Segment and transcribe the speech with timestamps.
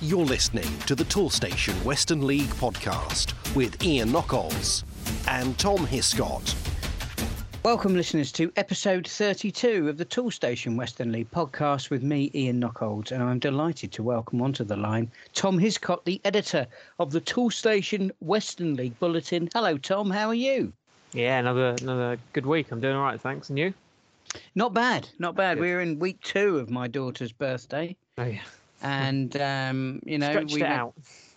[0.00, 4.84] You're listening to the Toolstation Western League podcast with Ian Knockolds
[5.26, 6.54] and Tom Hiscott.
[7.64, 13.10] Welcome, listeners, to episode 32 of the Toolstation Western League podcast with me, Ian Knockolds,
[13.10, 16.68] and I'm delighted to welcome onto the line Tom Hiscott, the editor
[17.00, 19.48] of the Toolstation Western League Bulletin.
[19.52, 20.10] Hello, Tom.
[20.10, 20.72] How are you?
[21.12, 22.70] Yeah, another another good week.
[22.70, 23.50] I'm doing all right, thanks.
[23.50, 23.74] And you?
[24.54, 25.56] Not bad, not bad.
[25.56, 25.62] Good.
[25.62, 27.96] We're in week two of my daughter's birthday.
[28.16, 28.42] Oh yeah.
[28.82, 30.94] And um, you know, Stretched we out.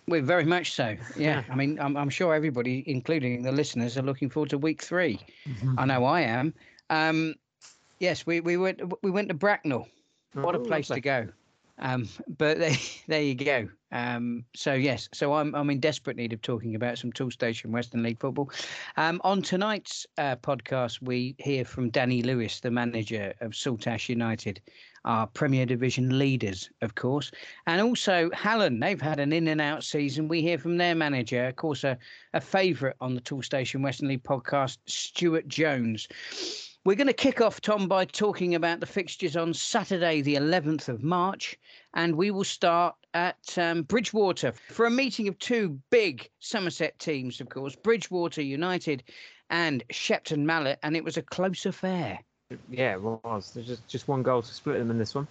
[0.08, 0.98] We're very much so.
[1.16, 1.44] Yeah.
[1.50, 5.18] I mean, I'm, I'm, sure everybody, including the listeners, are looking forward to week 3
[5.48, 5.80] mm-hmm.
[5.80, 6.54] I know I am.
[6.90, 7.36] Um,
[8.00, 9.88] yes, we, we went we went to Bracknell.
[10.34, 11.02] What oh, a place lovely.
[11.02, 11.28] to go.
[11.82, 12.58] Um, but
[13.08, 13.68] there you go.
[13.92, 18.04] Um, so yes, so I'm I'm in desperate need of talking about some Toolstation Western
[18.04, 18.50] League football.
[18.96, 24.62] Um, on tonight's uh, podcast, we hear from Danny Lewis, the manager of Saltash United,
[25.04, 27.32] our Premier Division leaders, of course,
[27.68, 28.80] and also Hallen.
[28.80, 30.30] They've had an in and out season.
[30.30, 31.98] We hear from their manager, of course, a,
[32.34, 36.08] a favourite on the Toolstation Western League podcast, Stuart Jones.
[36.84, 40.88] We're going to kick off, Tom, by talking about the fixtures on Saturday, the 11th
[40.88, 41.56] of March,
[41.94, 47.40] and we will start at um, Bridgwater for a meeting of two big Somerset teams,
[47.40, 49.04] of course, Bridgwater United
[49.52, 52.20] and Shepton Mallet, and it was a close affair.
[52.68, 53.52] Yeah, it was.
[53.54, 55.28] There's just, just one goal to split them in this one.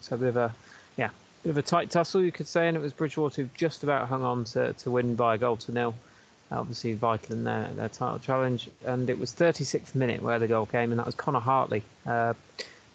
[0.00, 0.54] So a bit of a,
[0.96, 1.10] yeah,
[1.42, 4.08] bit of a tight tussle, you could say, and it was Bridgwater who just about
[4.08, 5.94] hung on to, to win by a goal to nil
[6.50, 8.68] obviously vital in their, their title challenge.
[8.84, 12.34] And it was 36th minute where the goal came, and that was Connor Hartley uh,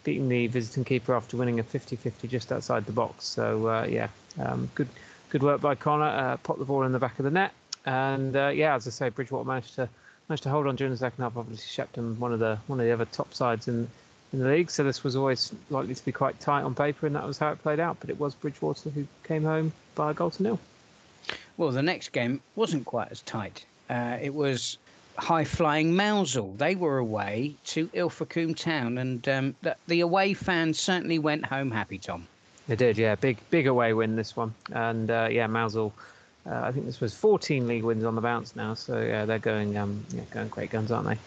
[0.04, 3.24] beating the visiting keeper after winning a 50-50 just outside the box.
[3.24, 4.88] So uh, yeah, um, good
[5.30, 6.04] good work by Connor.
[6.04, 7.52] Uh, popped the ball in the back of the net,
[7.84, 9.88] and uh, yeah, as I say, Bridgwater managed to
[10.28, 11.36] managed to hold on during the second half.
[11.36, 13.88] Obviously, Shepton one of the one of the other top sides in
[14.32, 17.14] in the league, so this was always likely to be quite tight on paper, and
[17.16, 17.98] that was how it played out.
[18.00, 20.60] But it was Bridgwater who came home by a goal to nil.
[21.56, 23.64] Well, the next game wasn't quite as tight.
[23.88, 24.78] Uh, it was
[25.18, 26.54] high flying Mousehole.
[26.56, 31.70] They were away to Ilfracombe Town, and um, the, the, away fans certainly went home
[31.70, 31.98] happy.
[31.98, 32.26] Tom.
[32.68, 33.14] They did, yeah.
[33.14, 35.92] Big big away win this one, and uh, yeah, Mousehole.
[36.48, 39.40] Uh, I think this was 14 league wins on the bounce now, so yeah, they're
[39.40, 41.18] going um, yeah, going great guns, aren't they?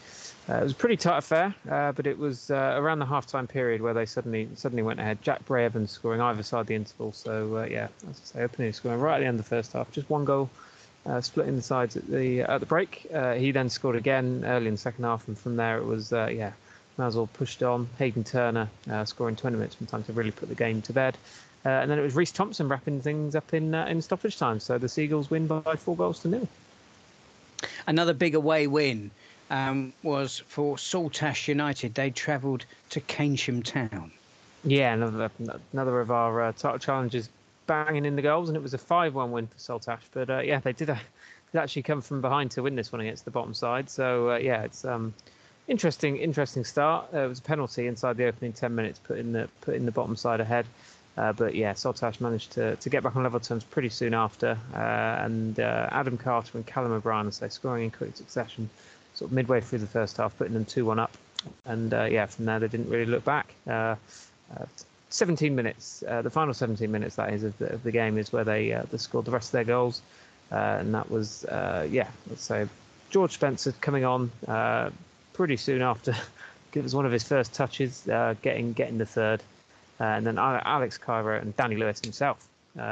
[0.49, 3.45] Uh, it was a pretty tight affair, uh, but it was uh, around the half-time
[3.45, 5.21] period where they suddenly suddenly went ahead.
[5.21, 7.11] Jack Bray Evans scoring either side the interval.
[7.13, 9.73] So uh, yeah, as I say, opening scoring right at the end of the first
[9.73, 10.49] half, just one goal,
[11.05, 13.05] uh, splitting the sides at the at the break.
[13.13, 16.11] Uh, he then scored again early in the second half, and from there it was
[16.11, 16.53] yeah,
[16.97, 17.87] Mousehole pushed on.
[17.99, 18.69] Hayden Turner
[19.05, 21.15] scoring 20 minutes from time to really put the game to bed.
[21.63, 24.59] and then it was Reese Thompson wrapping things up in in stoppage time.
[24.59, 26.47] So the Seagulls win by four goals to nil.
[27.85, 29.11] Another big away win
[29.49, 31.95] um, was for Saltash United.
[31.95, 34.11] They travelled to Keynsham Town.
[34.63, 35.31] Yeah, another
[35.71, 37.29] another of our uh, title challenges
[37.69, 40.01] banging in the goals, and it was a 5-1 win for Saltash.
[40.11, 40.97] But uh, yeah, they did, uh,
[41.51, 43.89] did actually come from behind to win this one against the bottom side.
[43.89, 45.13] So uh, yeah, it's um,
[45.67, 47.07] interesting interesting start.
[47.13, 50.15] Uh, it was a penalty inside the opening 10 minutes, putting the putting the bottom
[50.15, 50.65] side ahead.
[51.17, 54.57] Uh, but yeah, Saltash managed to, to get back on level terms pretty soon after,
[54.73, 58.69] and Adam Carter and Callum O'Brien, as they scoring in quick succession,
[59.19, 61.11] sort of midway through the first half, putting them 2 1 up.
[61.65, 63.53] And uh, yeah, from there, they didn't really look back.
[63.67, 63.95] Uh,
[64.55, 64.65] uh
[65.11, 68.31] 17 minutes, uh, the final 17 minutes, that is, of the, of the game, is
[68.31, 70.03] where they, uh, they scored the rest of their goals.
[70.51, 72.67] and that was, yeah, let's say
[73.09, 74.31] George Spencer coming on
[75.33, 76.15] pretty soon after.
[76.73, 78.03] it was one of his first touches,
[78.41, 79.41] getting getting the third.
[79.99, 82.47] and then Alex Cairo and Danny Lewis himself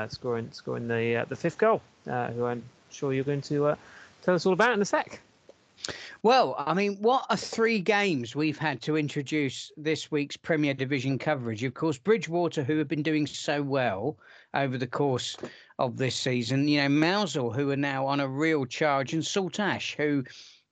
[0.10, 3.78] scoring scoring the the fifth goal, who I'm sure you're going to
[4.24, 5.20] tell us all about in a sec.
[6.24, 11.18] Well, I mean, what are three games we've had to introduce this week's Premier Division
[11.18, 11.64] coverage?
[11.64, 14.18] Of course, Bridgwater, who have been doing so well
[14.54, 15.38] over the course
[15.80, 19.96] of this season, you know, Mousehole, who are now on a real charge, and Saltash,
[19.96, 20.24] who,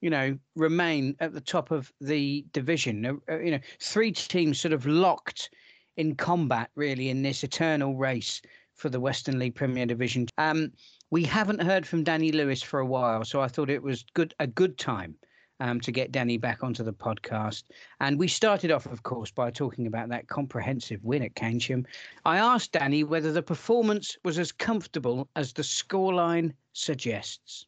[0.02, 3.06] you know, remain at the top of the division.
[3.06, 5.50] Uh, uh, you know, three teams sort of locked
[5.98, 8.42] in combat, really, in this eternal race
[8.74, 10.28] for the Western League Premier Division.
[10.38, 10.74] Um,
[11.12, 14.34] we haven't heard from Danny Lewis for a while, so I thought it was good
[14.40, 15.16] a good time
[15.60, 17.64] um, to get Danny back onto the podcast.
[18.00, 21.86] And we started off, of course, by talking about that comprehensive win at Keynsham.
[22.26, 27.68] I asked Danny whether the performance was as comfortable as the scoreline suggests.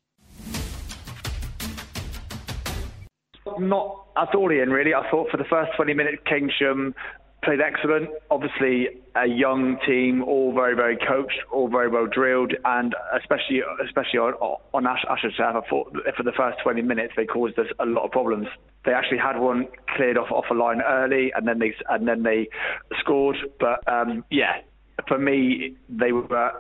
[3.60, 4.94] Not at all, Ian, really.
[4.94, 6.94] I thought for the first 20 minutes, Keynsham
[7.48, 8.10] played excellent.
[8.30, 14.20] Obviously, a young team, all very, very coached, all very well drilled, and especially, especially
[14.20, 14.34] on,
[14.74, 18.04] on Ash, Asher I thought for the first 20 minutes they caused us a lot
[18.04, 18.48] of problems.
[18.84, 22.24] They actually had one cleared off off a line early, and then they and then
[22.24, 22.50] they
[23.00, 23.38] scored.
[23.62, 24.58] But um, yeah,
[25.08, 26.52] for me, they were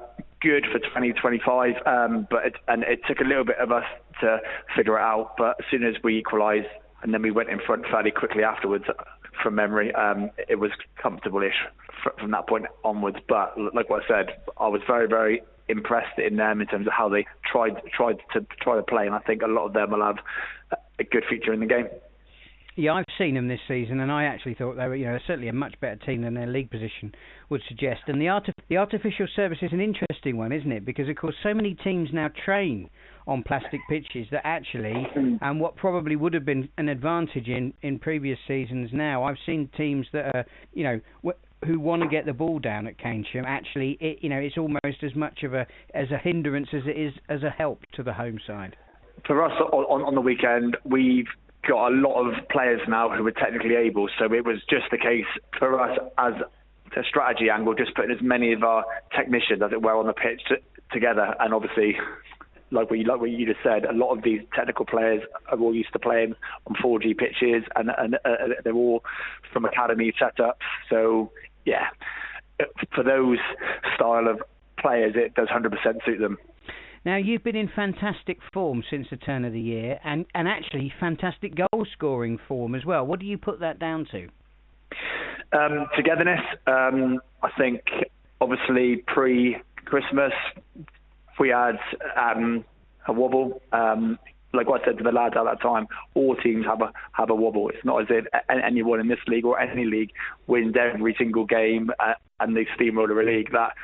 [0.42, 3.86] good for 2025, um, but it, and it took a little bit of us
[4.22, 4.38] to
[4.74, 5.34] figure it out.
[5.38, 6.68] But as soon as we equalised,
[7.04, 8.86] and then we went in front fairly quickly afterwards,
[9.42, 11.66] from memory, um, it was comfortable-ish
[12.20, 13.18] from that point onwards.
[13.28, 16.94] But like what I said, I was very, very impressed in them in terms of
[16.94, 19.92] how they tried tried to try to play, and I think a lot of them
[19.92, 20.20] will have
[21.00, 21.88] a good feature in the game.
[22.80, 25.48] Yeah, I've seen them this season, and I actually thought they were, you know, certainly
[25.48, 27.12] a much better team than their league position
[27.50, 28.02] would suggest.
[28.06, 30.86] And the art the artificial surface is an interesting one, isn't it?
[30.86, 32.88] Because of course, so many teams now train
[33.26, 35.08] on plastic pitches that actually,
[35.42, 38.92] and what probably would have been an advantage in in previous seasons.
[38.94, 40.46] Now, I've seen teams that are,
[40.76, 41.34] you know,
[41.66, 45.02] who want to get the ball down at Keynsham, actually, it, you know, it's almost
[45.02, 45.66] as much of a
[45.96, 48.76] as a hindrance as it is as a help to the home side.
[49.26, 51.26] For us on, on the weekend, we've
[51.68, 54.98] got a lot of players now who are technically able, so it was just the
[54.98, 55.26] case
[55.58, 56.34] for us as
[56.96, 58.86] a strategy angle, just putting as many of our
[59.16, 60.56] technicians, as it were, on the pitch to,
[60.92, 61.96] together, and obviously
[62.72, 65.58] like what you like what you just said, a lot of these technical players are
[65.58, 66.36] all used to playing
[66.66, 69.04] on 4G pitches, and, and uh, they're all
[69.54, 70.54] from academy setups.
[70.90, 71.32] So
[71.66, 71.88] yeah,
[72.94, 73.38] for those
[73.96, 74.42] style of
[74.80, 75.72] players, it does 100%
[76.06, 76.38] suit them.
[77.08, 80.92] Now you've been in fantastic form since the turn of the year, and and actually
[81.00, 83.08] fantastic goal scoring form as well.
[83.08, 84.28] What do you put that down to?
[85.58, 86.42] Um, togetherness.
[86.68, 87.80] Um, I think
[88.42, 89.56] obviously pre
[89.86, 90.34] Christmas
[91.40, 91.78] we had
[92.18, 92.66] um,
[93.08, 93.62] a wobble.
[93.72, 94.20] Um,
[94.54, 97.36] like I said to the lads at that time, all teams have a have a
[97.36, 97.70] wobble.
[97.70, 100.12] It's not as if anyone in this league or any league
[100.48, 103.54] wins every single game uh, and they steamroller a league.
[103.54, 103.76] That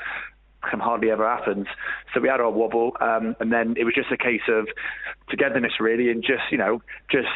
[0.70, 1.68] can hardly ever happens.
[2.14, 4.68] So we had our wobble, um, and then it was just a case of
[5.30, 6.82] togetherness really, and just you know
[7.12, 7.28] just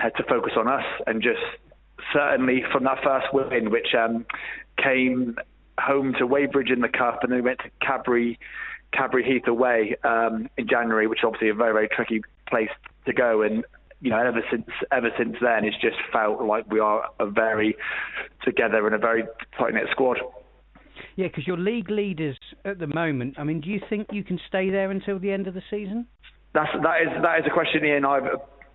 [0.00, 1.42] had to focus on us and just
[2.12, 4.26] certainly from that first win, which um,
[4.82, 5.36] came
[5.78, 8.38] home to Weybridge in the cup, and then we went to Cadbury
[8.92, 12.70] Cadbury Heath away um, in January, which is obviously a very very tricky place
[13.06, 13.42] to go.
[13.42, 13.64] And
[14.00, 17.76] you know, ever since ever since then, it's just felt like we are a very
[18.44, 19.24] together and a very
[19.58, 20.18] tight knit squad.
[21.16, 23.38] Yeah, because you're league leaders at the moment.
[23.38, 26.06] I mean, do you think you can stay there until the end of the season?
[26.54, 28.24] That's that is that is a question Ian I've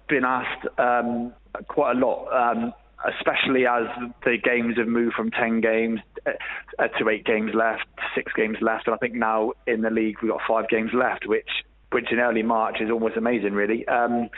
[0.08, 1.34] been asked um,
[1.68, 2.28] quite a lot.
[2.32, 2.74] Um,
[3.08, 3.86] especially as
[4.26, 8.88] the games have moved from 10 games uh, to 8 games left, 6 games left,
[8.88, 11.48] and I think now in the league we've got 5 games left, which
[11.92, 13.88] which in early March is almost amazing, really.
[13.88, 14.30] Um,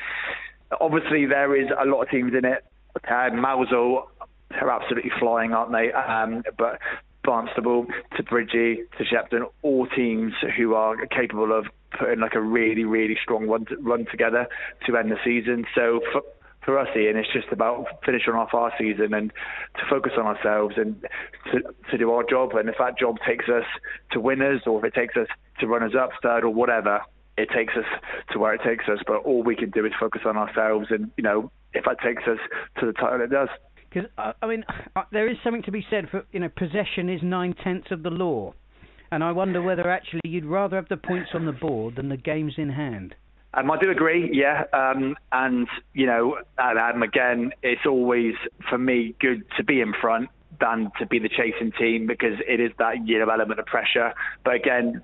[0.79, 2.63] obviously, there is a lot of teams in it.
[2.95, 4.03] Uh, Mousehole
[4.61, 5.91] are absolutely flying, aren't they?
[5.91, 6.79] Um, but
[7.25, 7.87] Barnstaple
[8.17, 11.65] to Bridgie to Shepton, all teams who are capable of
[11.97, 14.47] putting like a really, really strong run, run together
[14.85, 15.65] to end the season.
[15.75, 16.21] So for,
[16.63, 19.31] for us, Ian, it's just about finishing off our season and
[19.75, 21.05] to focus on ourselves and
[21.51, 21.59] to,
[21.89, 22.51] to do our job.
[22.53, 23.65] And if that job takes us
[24.11, 25.27] to winners or if it takes us
[25.59, 27.01] to runners up, third, or whatever,
[27.37, 27.85] it takes us
[28.31, 28.99] to where it takes us.
[29.05, 30.87] But all we can do is focus on ourselves.
[30.89, 32.39] And, you know, if that takes us
[32.79, 33.49] to the title, it does.
[33.91, 34.63] Because, uh, I mean,
[34.95, 38.03] uh, there is something to be said for, you know, possession is nine tenths of
[38.03, 38.53] the law.
[39.11, 42.17] And I wonder whether actually you'd rather have the points on the board than the
[42.17, 43.13] games in hand.
[43.53, 44.63] Um, I do agree, yeah.
[44.71, 48.35] Um, and, you know, and again, it's always,
[48.69, 50.29] for me, good to be in front
[50.61, 54.13] than to be the chasing team because it is that, you know, element of pressure.
[54.45, 55.01] But again,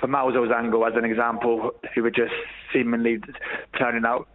[0.00, 2.32] for Mousehole's angle, as an example, who were just
[2.72, 3.18] seemingly
[3.78, 4.28] turning out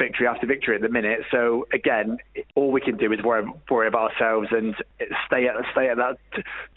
[0.00, 1.20] victory after victory at the minute.
[1.30, 2.18] So again,
[2.54, 4.74] all we can do is worry, worry about ourselves and
[5.26, 6.16] stay at stay at that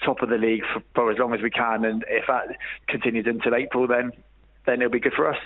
[0.05, 1.85] top of the league for, for as long as we can.
[1.85, 4.11] And if that continues until April, then
[4.65, 5.37] then it'll be good for us.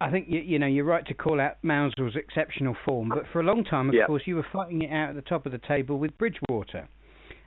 [0.00, 3.40] I think you, you know you're right to call out Mousehole's exceptional form, but for
[3.40, 5.60] a long time, of course, you were fighting it out at the top of the
[5.66, 6.88] table with Bridgwater,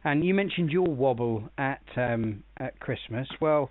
[0.04, 3.28] and you mentioned your wobble at um, at Christmas.
[3.40, 3.70] Well,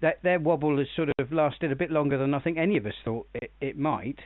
[0.00, 2.86] that their wobble has sort of lasted a bit longer than I think any of
[2.86, 4.18] us thought it, it might.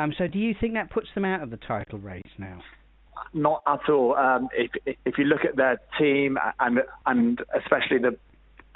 [0.00, 2.62] Um, so, do you think that puts them out of the title race now?
[3.34, 4.16] Not at all.
[4.16, 4.70] Um, if
[5.04, 8.16] if you look at their team and and especially the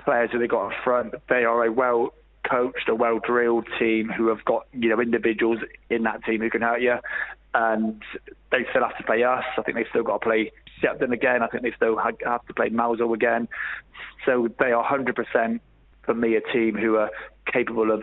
[0.05, 2.13] players that they got up front, they are a well
[2.49, 6.51] coached, a well drilled team who have got you know individuals in that team who
[6.51, 6.97] can hurt you,
[7.55, 8.03] and
[8.51, 9.45] they still have to play us.
[9.57, 10.53] I think they've still got to play
[10.83, 11.43] Shepton again.
[11.43, 13.49] I think they still have to play Mousehole again.
[14.27, 15.61] So they are 100%
[16.05, 17.11] for me a team who are
[17.51, 18.03] capable of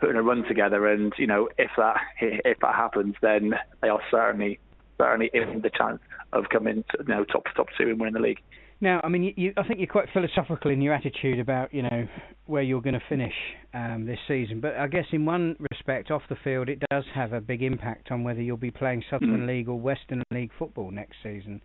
[0.00, 0.86] putting a run together.
[0.86, 4.58] And you know if that if that happens, then they are certainly
[4.98, 6.00] certainly in the chance
[6.32, 8.40] of coming to, you know top top two and winning the league.
[8.80, 11.82] Now, I mean, you, you, I think you're quite philosophical in your attitude about you
[11.82, 12.06] know
[12.46, 13.32] where you're going to finish
[13.74, 14.60] um, this season.
[14.60, 18.10] But I guess in one respect, off the field, it does have a big impact
[18.10, 19.46] on whether you'll be playing Southern mm.
[19.48, 21.60] League or Western League football next season.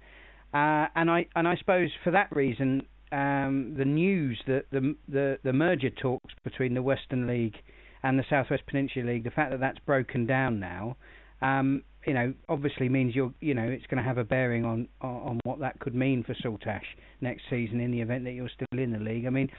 [0.53, 5.37] Uh, and I and I suppose for that reason, um, the news that the, the
[5.43, 7.55] the merger talks between the Western League
[8.03, 10.97] and the Southwest Peninsula League, the fact that that's broken down now,
[11.41, 14.87] um, you know, obviously means you're, you know, it's going to have a bearing on,
[15.01, 16.83] on, what that could mean for Saltash
[17.21, 19.25] next season in the event that you're still in the league.
[19.25, 19.49] I mean,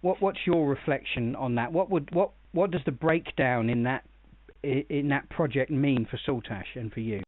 [0.00, 1.72] what what's your reflection on that?
[1.72, 4.04] What would what what does the breakdown in that
[4.62, 7.22] in that project mean for Saltash and for you?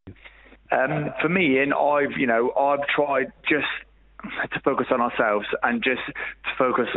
[0.73, 3.67] Um, for me, and I've you know I've tried just
[4.53, 6.89] to focus on ourselves and just to focus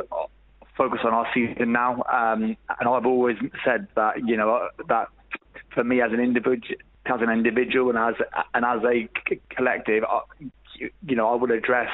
[0.79, 2.01] focus on our season now.
[2.11, 5.09] Um, and I've always said that you know that
[5.75, 8.15] for me as an individual as an individual and as
[8.53, 9.09] and as a
[9.55, 10.03] collective,
[10.79, 11.91] you know I would address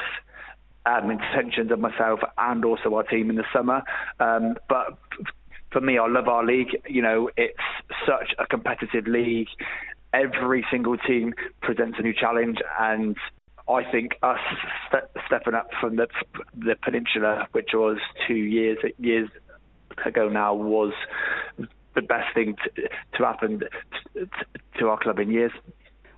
[0.86, 3.82] um, intentions of myself and also our team in the summer.
[4.20, 4.98] Um, but
[5.72, 6.78] for me, I love our league.
[6.88, 7.58] You know, it's
[8.06, 9.48] such a competitive league.
[10.14, 13.18] Every single team presents a new challenge, and
[13.68, 14.40] I think us
[15.26, 16.08] stepping up from the
[16.58, 19.30] the peninsula, which was two years years
[20.06, 20.94] ago now, was
[21.96, 22.82] the best thing to,
[23.18, 23.62] to happen
[24.14, 24.28] to,
[24.80, 25.52] to our club in years.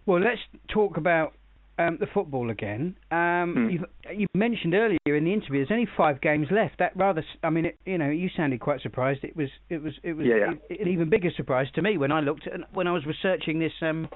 [0.06, 1.34] Well, let's talk about
[1.80, 2.96] um, the football again.
[3.12, 3.70] Um, hmm.
[3.70, 6.80] you've, you mentioned earlier in the interview there's only five games left.
[6.80, 9.24] That rather, I mean, it, you know, you sounded quite surprised.
[9.24, 10.82] It was, it was, it was yeah, yeah.
[10.82, 13.74] an even bigger surprise to me when I looked at when I was researching this.
[13.82, 14.10] Um,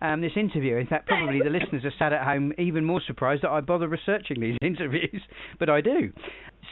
[0.00, 0.76] um, this interview.
[0.76, 3.88] In fact, probably the listeners are sat at home even more surprised that I bother
[3.88, 5.22] researching these interviews,
[5.58, 6.12] but I do.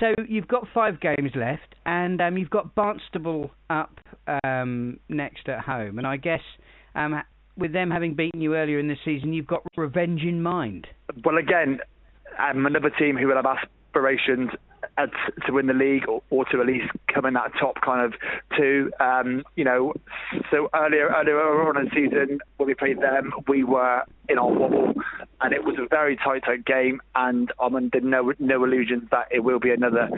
[0.00, 4.00] So you've got five games left, and um, you've got Barnstaple up
[4.42, 6.40] um, next at home, and I guess
[6.94, 7.20] um,
[7.56, 10.86] with them having beaten you earlier in the season, you've got revenge in mind.
[11.24, 11.78] Well, again,
[12.38, 14.50] um, another team who will have aspirations
[15.46, 18.14] to win the league or, or, to at least come in that top kind of
[18.56, 18.90] two.
[19.00, 19.94] Um, you know,
[20.50, 24.50] so earlier earlier on in the season when we played them, we were in our
[24.50, 24.94] wobble,
[25.40, 27.00] and it was a very tight tight game.
[27.14, 30.08] And I'm under no no illusions that it will be another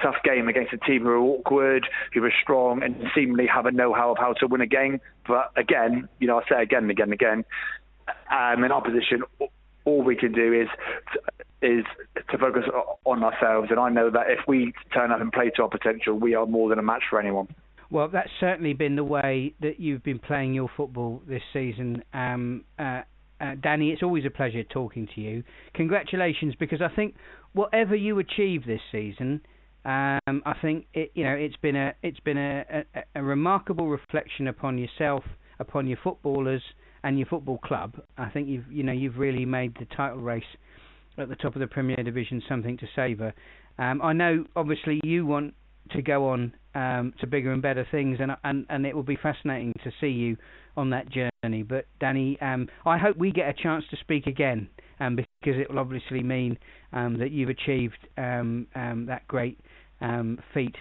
[0.00, 3.70] tough game against a team who are awkward, who are strong, and seemingly have a
[3.70, 5.00] know-how of how to win a game.
[5.26, 7.44] But again, you know, I say again and again and again,
[8.30, 9.22] um, in opposition,
[9.84, 10.68] all we can do is
[11.64, 11.84] is
[12.30, 12.64] to focus
[13.04, 13.68] on ourselves.
[13.70, 16.46] And I know that if we turn up and play to our potential, we are
[16.46, 17.48] more than a match for anyone.
[17.90, 22.02] Well, that's certainly been the way that you've been playing your football this season.
[22.12, 23.02] Um, uh,
[23.40, 25.44] uh, Danny, it's always a pleasure talking to you.
[25.74, 27.14] Congratulations, because I think
[27.52, 29.40] whatever you achieve this season,
[29.84, 33.88] um, I think it, you know it's been a it's been a, a, a, remarkable
[33.88, 35.24] reflection upon yourself,
[35.58, 36.62] upon your footballers
[37.02, 38.00] and your football club.
[38.16, 40.42] I think you've you know you've really made the title race
[41.18, 43.32] at the top of the Premier Division something to savour.
[43.78, 45.54] Um, I know obviously you want
[45.90, 49.16] to go on um, to bigger and better things, and and and it will be
[49.16, 50.36] fascinating to see you
[50.76, 51.62] on that journey.
[51.62, 54.68] But Danny, um, I hope we get a chance to speak again,
[55.00, 56.58] um, because it will obviously mean
[56.92, 59.58] um, that you've achieved um, um, that great
[60.52, 60.74] feat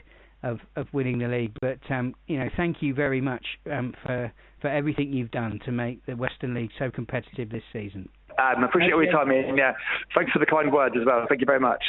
[0.44, 1.54] of, of winning the league.
[1.62, 1.80] But
[2.28, 6.54] you know, thank you very much for for everything you've done to make the Western
[6.54, 8.08] League so competitive this season.
[8.40, 9.04] Um, I appreciate okay.
[9.06, 9.58] your time, Ian.
[9.58, 9.74] Yeah,
[10.16, 11.26] thanks for the kind words as well.
[11.28, 11.84] Thank you very much.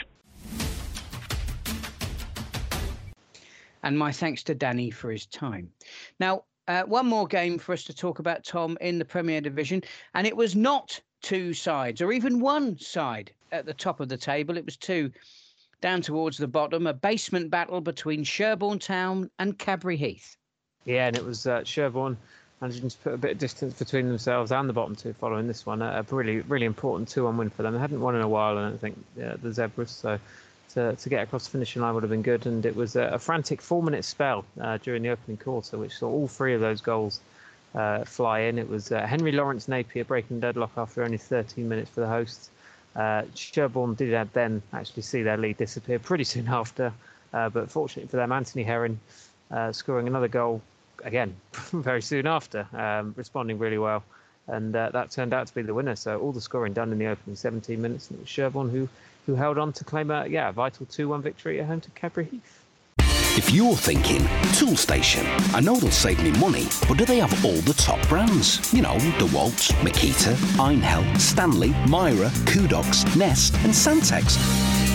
[3.82, 5.70] And my thanks to Danny for his time.
[6.18, 9.82] Now, uh, one more game for us to talk about, Tom, in the Premier Division,
[10.14, 14.16] and it was not two sides or even one side at the top of the
[14.16, 14.56] table.
[14.56, 15.10] It was two
[15.80, 20.36] down towards the bottom, a basement battle between Sherborne Town and Cadbury Heath.
[20.86, 22.16] Yeah, and it was uh, Sherborne
[22.64, 25.82] managing put a bit of distance between themselves and the bottom two following this one.
[25.82, 27.74] A really, really important 2 1 win for them.
[27.74, 29.90] They hadn't won in a while, I don't think, yeah, the Zebras.
[29.90, 30.18] So
[30.72, 32.46] to, to get across the finishing line would have been good.
[32.46, 35.98] And it was a, a frantic four minute spell uh, during the opening quarter, which
[35.98, 37.20] saw all three of those goals
[37.74, 38.58] uh, fly in.
[38.58, 42.48] It was uh, Henry Lawrence Napier breaking deadlock after only 13 minutes for the hosts.
[42.96, 46.94] Uh, Sherborne did then actually see their lead disappear pretty soon after,
[47.34, 48.98] uh, but fortunately for them, Anthony Herring
[49.50, 50.62] uh, scoring another goal
[51.02, 51.34] again
[51.72, 54.04] very soon after, um, responding really well,
[54.46, 55.96] and uh, that turned out to be the winner.
[55.96, 58.88] So all the scoring done in the opening 17 minutes, and it was Sherborne who
[59.26, 62.64] who held on to claim a yeah vital 2-1 victory at home to Cadbury Heath.
[63.36, 64.20] If you're thinking,
[64.54, 65.24] Toolstation,
[65.54, 68.72] I know they'll save me money, but do they have all the top brands?
[68.72, 74.36] You know, DeWalt, Makita, Einhell, Stanley, Mira, Kudox, Nest, and Santex.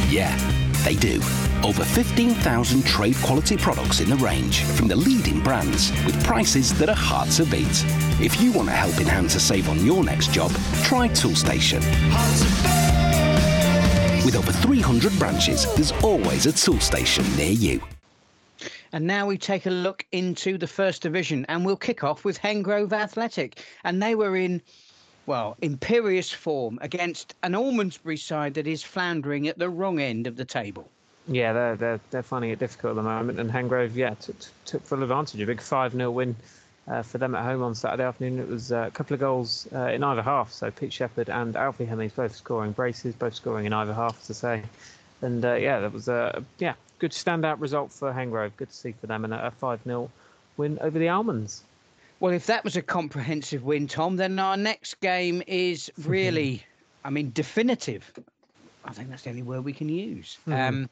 [0.09, 0.37] Yeah,
[0.85, 1.19] they do.
[1.61, 6.87] Over 15,000 trade quality products in the range from the leading brands with prices that
[6.87, 7.83] are hard to beat.
[8.21, 10.51] If you want a helping hand to save on your next job,
[10.83, 11.81] try Toolstation.
[14.23, 17.81] With over 300 branches, there's always a Toolstation near you.
[18.93, 22.39] And now we take a look into the first division, and we'll kick off with
[22.39, 23.65] Hengrove Athletic.
[23.83, 24.61] And they were in
[25.25, 30.37] well, imperious form against an Almondsbury side that is floundering at the wrong end of
[30.37, 30.89] the table.
[31.29, 34.85] Yeah, they're they're, they're finding it difficult at the moment, and Hengrove, yeah, took, took
[34.85, 35.39] full advantage.
[35.39, 36.35] A big five 0 win
[36.87, 38.39] uh, for them at home on Saturday afternoon.
[38.39, 40.51] It was uh, a couple of goals uh, in either half.
[40.51, 44.33] So Pete Shepherd and Alfie Hemmings both scoring braces, both scoring in either half, to
[44.33, 44.63] say.
[45.21, 48.51] And uh, yeah, that was a yeah good standout result for Hengrove.
[48.57, 50.09] Good to see for them, and a five 0
[50.57, 51.63] win over the Almonds.
[52.19, 56.63] Well, if that was a comprehensive win, Tom, then our next game is really,
[57.05, 58.11] I mean, definitive.
[58.83, 60.37] I think that's the only word we can use.
[60.47, 60.53] Mm-hmm.
[60.53, 60.89] Um,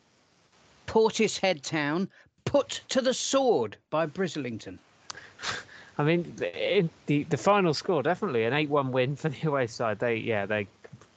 [0.88, 2.10] Portishead Town
[2.46, 4.80] put to the sword by Brislington.
[5.98, 6.34] I mean,
[7.06, 10.00] the the final score definitely an eight-one win for the away side.
[10.00, 10.68] They yeah they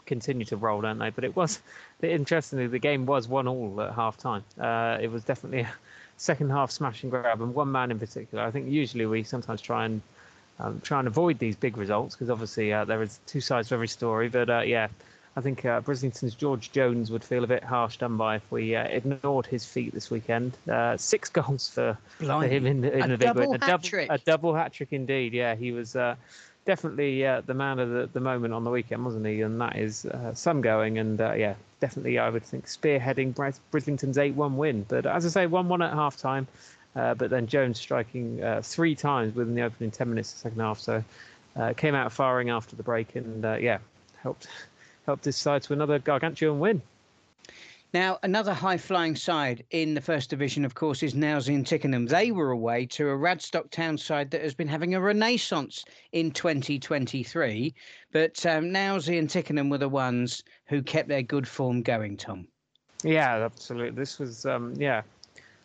[0.07, 1.11] continue to roll, don't they?
[1.11, 1.61] But it was
[2.03, 4.45] interestingly the game was one all at half time.
[4.59, 5.73] Uh, it was definitely a
[6.17, 8.43] second half smash and grab, and one man in particular.
[8.43, 10.03] I think usually we sometimes try and
[10.59, 13.75] um, try and avoid these big results because obviously uh, there is two sides to
[13.75, 14.29] every story.
[14.29, 14.89] But uh, yeah,
[15.37, 18.75] I think uh, Brislington's George Jones would feel a bit harsh done by if we
[18.75, 20.57] uh, ignored his feat this weekend.
[20.69, 23.55] Uh, six goals for, for, him in, in a the big win.
[23.55, 25.33] A double, a double hat trick indeed.
[25.33, 26.17] Yeah, he was uh,
[26.67, 29.41] definitely uh, the man of the, the, moment on the weekend, wasn't he?
[29.43, 30.99] And that is uh, some going.
[30.99, 33.35] And yeah, definitely I would think spearheading
[33.71, 34.85] Brislington's 8 1 win.
[34.89, 36.49] But as I say, 1 1 at half time.
[36.95, 40.81] but then Jones striking three times within the opening 10 minutes of the second half.
[40.81, 41.05] So
[41.77, 43.79] came out firing after the break and yeah,
[44.23, 44.49] helped
[45.11, 46.81] helped his side to another gargantuan win.
[47.93, 52.07] Now, another high flying side in the first division, of course, is Nailsea and Tickenham.
[52.07, 56.31] They were away to a Radstock Town side that has been having a renaissance in
[56.31, 57.75] 2023.
[58.13, 62.47] But um, and Tickenham were the ones who kept their good form going, Tom.
[63.03, 63.97] Yeah, absolutely.
[63.97, 65.03] This was, um, yeah.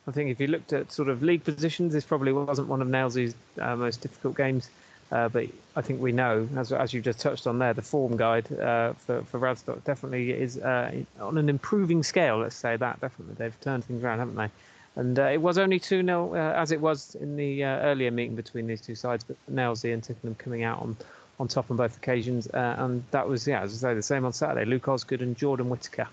[0.08, 2.88] I think if you looked at sort of league positions, this probably wasn't one of
[2.88, 4.72] Nailsea's uh, most difficult games.
[5.12, 5.46] Uh, but
[5.76, 8.94] I think we know, as, as you just touched on there, the form guide uh,
[8.94, 13.00] for, for Radstock definitely is uh, on an improving scale, let's say that.
[13.02, 13.36] Definitely.
[13.38, 14.50] They've turned things around, haven't they?
[14.96, 18.12] And uh, it was only 2 0 uh, as it was in the uh, earlier
[18.12, 20.98] meeting between these two sides, but Nailsea and Tickenham coming out on,
[21.40, 22.48] on top on both occasions.
[22.54, 24.66] and that was, yeah, as I say, the same on Saturday.
[24.66, 26.08] Luke Osgood and Jordan Whitaker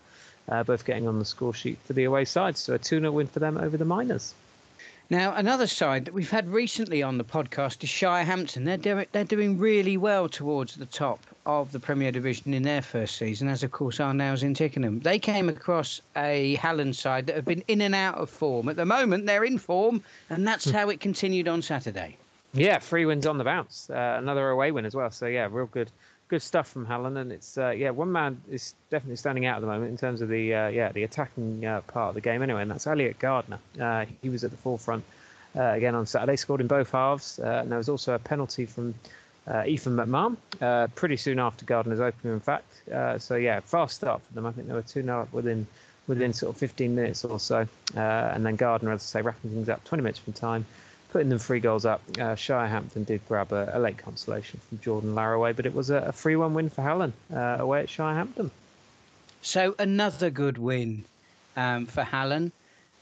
[0.66, 2.58] both getting on the score sheet for the away side.
[2.58, 4.34] So a 2 0 win for them over the Miners.
[5.12, 8.64] Now, another side that we've had recently on the podcast is Shirehampton.
[8.64, 12.80] They're doing they're doing really well towards the top of the Premier Division in their
[12.80, 15.02] first season, as of course are Nailsea and Tickenham.
[15.02, 18.70] They came across a Hallen side that have been in and out of form.
[18.70, 20.70] At the moment, they're in form, and that's hmm.
[20.70, 22.16] how it continued on Saturday.
[22.54, 23.90] Yeah, three wins on the bounce.
[23.90, 25.10] Uh, another away win as well.
[25.10, 25.90] So yeah, real good
[26.32, 29.60] good stuff from Hallen, and it's uh, yeah one man is definitely standing out at
[29.60, 32.40] the moment in terms of the uh, yeah the attacking uh, part of the game
[32.40, 33.58] anyway, and that's Elliot Gardner.
[33.78, 35.04] Uh, he was at the forefront
[35.54, 38.64] uh, again on Saturday, scored in both halves, uh, and there was also a penalty
[38.64, 38.94] from
[39.66, 42.82] Ethan McMahon pretty soon after Gardner's opening, in fact.
[43.20, 44.46] so yeah, fast start for them.
[44.46, 45.66] I think they were two 0 up within
[46.06, 49.68] within sort of 15 minutes or so, and then Gardner, as I say, wrapping things
[49.68, 50.64] up 20 minutes from time
[51.12, 52.00] putting them three goals up.
[52.14, 55.96] Uh, Shirehampton did grab a, a, late consolation from Jordan Laraway, but it was a,
[55.96, 58.50] a 3 1 win for Hallen uh, away at Shirehampton.
[59.42, 61.04] So another good win
[61.56, 62.50] um, for Hallen,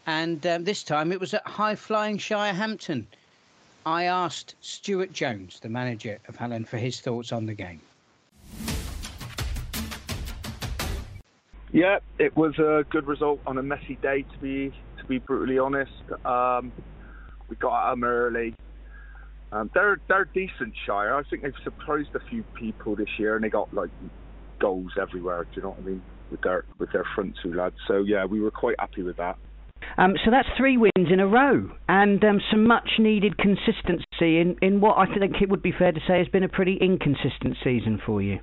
[0.06, 3.04] and um, this time it was at high flying Shirehampton.
[3.86, 7.80] I asked Stuart Jones, the manager of Hallen, for his thoughts on the game.
[11.72, 15.60] Yeah, it was a good result on a messy day, to be to be brutally
[15.60, 15.92] honest.
[16.24, 16.72] Um,
[17.50, 18.54] we got at them early.
[19.52, 21.14] Um, they're they're decent Shire.
[21.14, 23.90] I think they've surprised a few people this year, and they got like
[24.60, 25.44] goals everywhere.
[25.44, 26.02] Do you know what I mean?
[26.30, 27.74] With their with their front two lads.
[27.88, 29.36] So yeah, we were quite happy with that.
[29.98, 34.56] Um, so that's three wins in a row, and um, some much needed consistency in,
[34.62, 37.56] in what I think it would be fair to say has been a pretty inconsistent
[37.64, 38.38] season for you.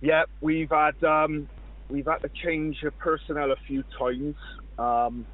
[0.00, 1.48] Yeah, we've had um,
[1.88, 4.34] we've had to change personnel a few times,
[4.78, 5.26] um,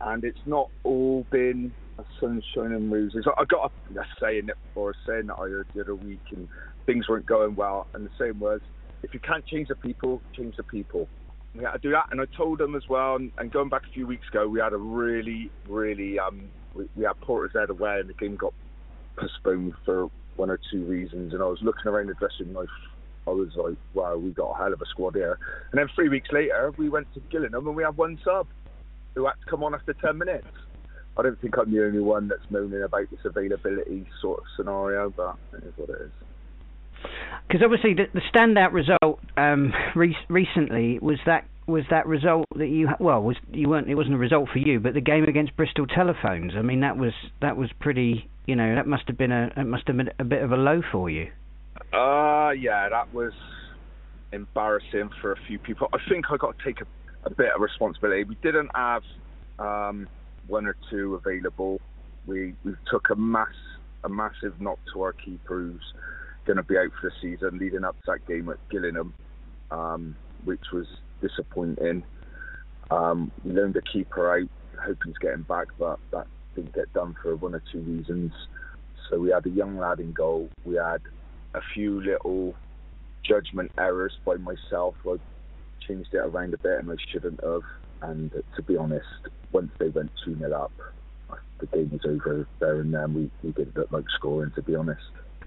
[0.00, 1.72] and it's not all been
[2.20, 3.26] sunshine and roses.
[3.26, 6.22] I got a, a saying it or a saying that I heard the other week,
[6.30, 6.48] and
[6.86, 7.86] things weren't going well.
[7.94, 8.60] And the same was,
[9.02, 11.08] if you can't change the people, change the people.
[11.54, 13.16] We had to do that, and I told them as well.
[13.16, 16.88] And, and going back a few weeks ago, we had a really, really, um, we,
[16.96, 18.52] we had Portishead away, and the game got
[19.16, 21.32] postponed for one or two reasons.
[21.32, 22.66] And I was looking around the dressing room,
[23.26, 25.38] I was like, wow, we got a hell of a squad here.
[25.70, 28.46] And then three weeks later, we went to Gillingham, and we had one sub
[29.14, 30.46] who had to come on after 10 minutes.
[31.16, 35.10] I don't think I'm the only one that's moaning about this availability sort of scenario,
[35.10, 36.10] but it is what it is.
[37.46, 42.66] Because obviously the, the, standout result um, re- recently was that was that result that
[42.66, 45.56] you well was you weren't it wasn't a result for you, but the game against
[45.56, 46.52] Bristol Telephones.
[46.56, 49.64] I mean that was that was pretty you know that must have been a it
[49.64, 51.30] must have been a bit of a low for you.
[51.92, 53.32] Uh, yeah, that was
[54.32, 55.88] embarrassing for a few people.
[55.92, 56.86] I think I got to take a,
[57.24, 58.24] a bit of responsibility.
[58.24, 59.02] We didn't have
[59.58, 60.08] um,
[60.46, 61.80] one or two available.
[62.26, 63.54] We we took a mass
[64.04, 65.94] a massive knock to our keeper who's
[66.46, 69.14] going to be out for the season, leading up to that game at Gillingham,
[69.70, 70.86] um, which was
[71.22, 72.04] disappointing.
[72.90, 76.92] Um, we loaned a keeper out, hoping to get him back, but that didn't get
[76.92, 78.32] done for one or two reasons.
[79.08, 80.50] So we had a young lad in goal.
[80.64, 81.00] We had
[81.54, 82.54] a few little
[83.24, 84.94] judgment errors by myself.
[85.06, 85.16] I
[85.86, 87.62] changed it around a bit and I shouldn't have.
[88.02, 89.06] And to be honest,
[89.54, 90.72] once they went 2 0 up,
[91.60, 93.14] the game was over there and then.
[93.14, 95.00] We, we didn't look like scoring, to be honest.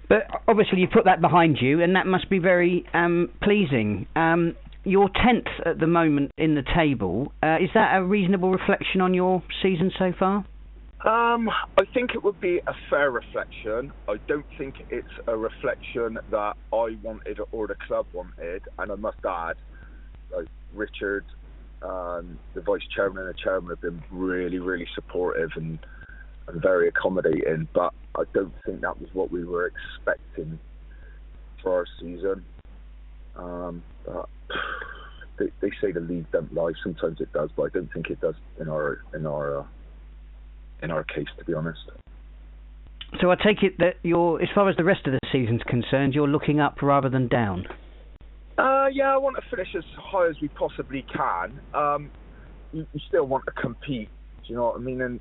[0.08, 4.06] But obviously, you put that behind you, and that must be very um, pleasing.
[4.16, 7.32] Um, you're tenth at the moment in the table.
[7.42, 10.46] Uh, is that a reasonable reflection on your season so far?
[11.04, 13.92] Um, I think it would be a fair reflection.
[14.08, 18.62] I don't think it's a reflection that I wanted or the club wanted.
[18.78, 19.56] And I must add,
[20.34, 21.24] like Richard,
[21.82, 25.78] um, the vice chairman and the chairman have been really, really supportive and
[26.48, 27.68] and very accommodating.
[27.74, 30.58] But I don't think that was what we were expecting
[31.62, 32.44] for our season.
[33.36, 34.28] Um, but
[35.38, 36.72] they, they say the league don't lie.
[36.82, 39.64] Sometimes it does, but I don't think it does in our in our uh,
[40.82, 41.80] in our case, to be honest.
[43.20, 46.14] So I take it that you're, as far as the rest of the season's concerned,
[46.14, 47.66] you're looking up rather than down.
[48.58, 51.60] Uh, yeah, I want to finish as high as we possibly can.
[51.72, 52.10] Um,
[52.72, 54.08] you, you still want to compete.
[54.42, 55.00] Do you know what I mean?
[55.00, 55.20] And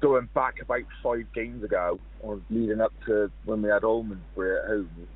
[0.00, 4.68] going back about five games ago, or leading up to when we had Almondsbury at
[4.68, 5.08] home,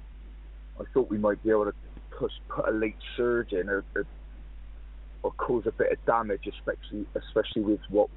[0.78, 1.72] I thought we might be able to
[2.18, 4.04] push, put a late surge in, or, or,
[5.22, 8.10] or cause a bit of damage, especially especially with what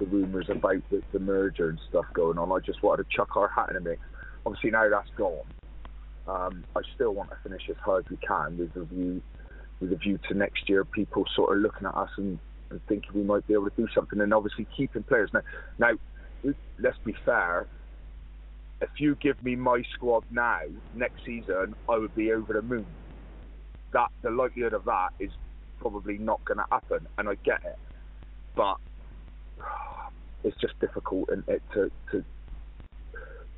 [0.00, 2.50] the rumours about the, the, merger and stuff going on.
[2.50, 4.00] I just wanted to chuck our hat in the mix.
[4.44, 5.44] Obviously now that's gone.
[6.26, 9.22] Um, I still want to finish as high as we can with a view
[9.80, 10.84] with a view to next year.
[10.84, 12.38] People sort of looking at us and,
[12.70, 15.30] and thinking we might be able to do something, and obviously keeping players.
[15.32, 15.42] Now,
[15.78, 15.92] now
[16.78, 17.66] let's be fair.
[18.80, 20.60] If you give me my squad now,
[20.94, 22.86] next season, I would be over the moon.
[23.92, 25.30] That the likelihood of that is
[25.80, 27.78] probably not going to happen, and I get it.
[28.56, 28.76] But
[30.44, 32.24] it's just difficult and to to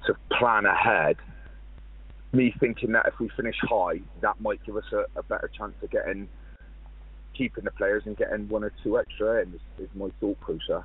[0.07, 1.17] to plan ahead.
[2.33, 5.75] Me thinking that if we finish high, that might give us a, a better chance
[5.83, 6.29] of getting
[7.37, 10.85] keeping the players and getting one or two extra in is, is my thought process.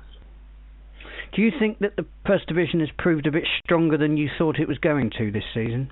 [1.34, 4.58] Do you think that the First Division has proved a bit stronger than you thought
[4.58, 5.90] it was going to this season?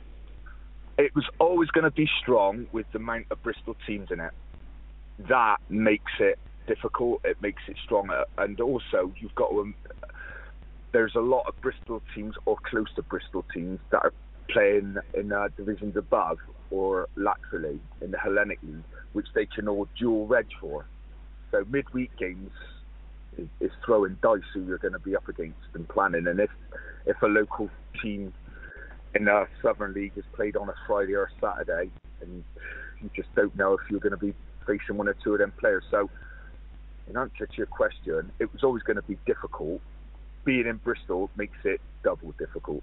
[0.99, 4.33] It was always going to be strong with the amount of Bristol teams in it.
[5.29, 7.23] That makes it difficult.
[7.25, 9.61] It makes it stronger, and also you've got to.
[9.61, 9.75] Um,
[10.93, 14.13] there's a lot of Bristol teams or close to Bristol teams that are
[14.53, 16.39] playing in uh, divisions above
[16.71, 20.87] or laterally in the Hellenic League, which they can all dual reg for.
[21.51, 22.53] So midweek games
[23.37, 26.27] is, is throwing dice who you're going to be up against and planning.
[26.27, 26.51] And if
[27.07, 27.69] if a local
[28.03, 28.33] team
[29.15, 32.45] in the Southern League is played on a Friday or a Saturday, and
[33.01, 34.35] you just don't know if you're going to be
[34.67, 35.83] facing one or two of them players.
[35.91, 36.09] So
[37.09, 39.81] in answer to your question, it was always going to be difficult.
[40.45, 42.83] Being in Bristol makes it double difficult.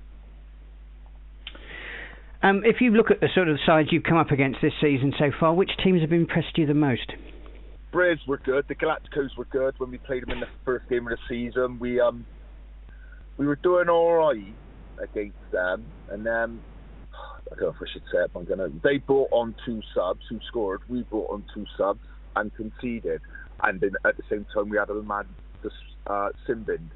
[2.43, 5.13] Um, if you look at the sort of sides you've come up against this season
[5.17, 7.11] so far, which teams have impressed you the most?
[7.91, 8.65] Braves were good.
[8.67, 11.79] The Galacticos were good when we played them in the first game of the season.
[11.79, 12.25] We um
[13.37, 14.53] we were doing all right
[15.01, 16.59] against them, and then
[17.51, 18.69] I don't know if I should say it, but I'm gonna.
[18.83, 20.81] They brought on two subs who scored.
[20.87, 22.01] We brought on two subs
[22.35, 23.21] and conceded
[23.63, 25.25] and then at the same time we had a man,
[26.07, 26.89] uh, Sinbind.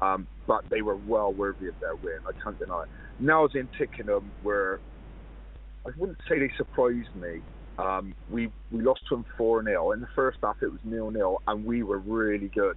[0.00, 2.18] Um, but they were well worthy of their win.
[2.26, 2.88] I can't deny it.
[3.20, 4.80] Nailsea and Tickenham, where
[5.86, 7.40] I wouldn't say they surprised me.
[7.78, 11.10] Um, we we lost to them four 0 In the first half, it was nil
[11.10, 12.76] nil, and we were really good.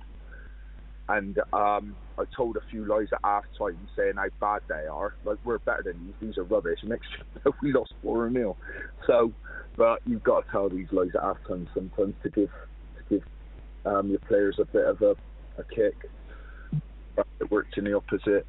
[1.07, 5.15] And um, I told a few lies at half time saying how bad they are.
[5.25, 6.15] Like we're better than these.
[6.21, 6.79] These are rubbish.
[6.83, 7.07] Next,
[7.63, 8.55] we lost four 0
[9.07, 9.31] So,
[9.75, 13.23] but you've got to tell these lies at half time sometimes to give to give
[13.85, 15.15] um, your players a bit of a,
[15.57, 15.95] a kick.
[17.39, 18.45] It worked in the opposite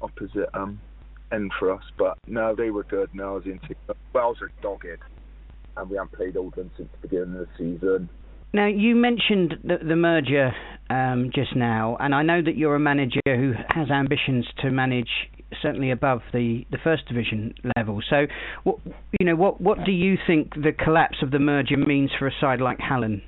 [0.00, 0.80] opposite um,
[1.32, 3.10] end for us, but no, they were good.
[3.14, 3.74] No, I was into
[4.12, 5.02] Wells are dogged,
[5.76, 8.08] and we haven't played Oldland since the beginning of the season.
[8.52, 10.52] Now, you mentioned the, the merger
[10.88, 15.10] um, just now, and I know that you're a manager who has ambitions to manage
[15.62, 18.00] certainly above the, the first division level.
[18.08, 18.26] So,
[18.64, 18.78] what,
[19.18, 22.32] you know, what what do you think the collapse of the merger means for a
[22.40, 23.22] side like Hallen?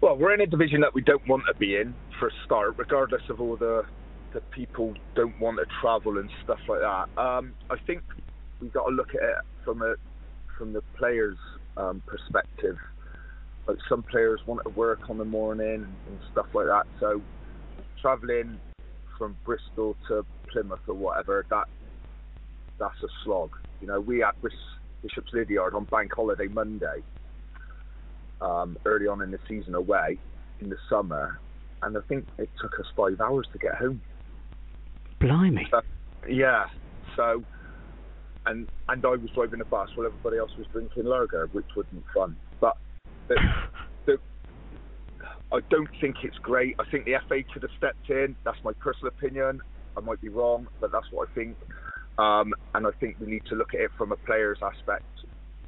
[0.00, 2.74] Well, we're in a division that we don't want to be in for a start,
[2.76, 3.82] regardless of all the
[4.36, 7.08] the people don't want to travel and stuff like that.
[7.20, 8.02] Um, I think
[8.60, 9.94] we've got to look at it from a
[10.58, 11.38] from the players'
[11.78, 12.76] um, perspective.
[13.66, 16.84] Like some players want to work on the morning and stuff like that.
[17.00, 17.22] So
[18.02, 18.60] traveling
[19.16, 21.64] from Bristol to Plymouth or whatever, that
[22.78, 23.52] that's a slog.
[23.80, 24.32] You know, we had
[25.02, 27.02] Bishop's Lydeard on Bank Holiday Monday,
[28.42, 30.18] um, early on in the season away
[30.60, 31.40] in the summer,
[31.82, 34.02] and I think it took us five hours to get home.
[35.20, 35.66] Blimey.
[35.70, 35.80] So,
[36.28, 36.64] yeah.
[37.16, 37.42] So,
[38.46, 42.04] and and I was driving a bus while everybody else was drinking lager, which wasn't
[42.14, 42.36] fun.
[42.60, 42.76] But
[43.28, 43.36] the,
[44.06, 44.18] the,
[45.52, 46.76] I don't think it's great.
[46.78, 48.36] I think the FA could have stepped in.
[48.44, 49.60] That's my personal opinion.
[49.96, 51.56] I might be wrong, but that's what I think.
[52.18, 55.04] Um, and I think we need to look at it from a player's aspect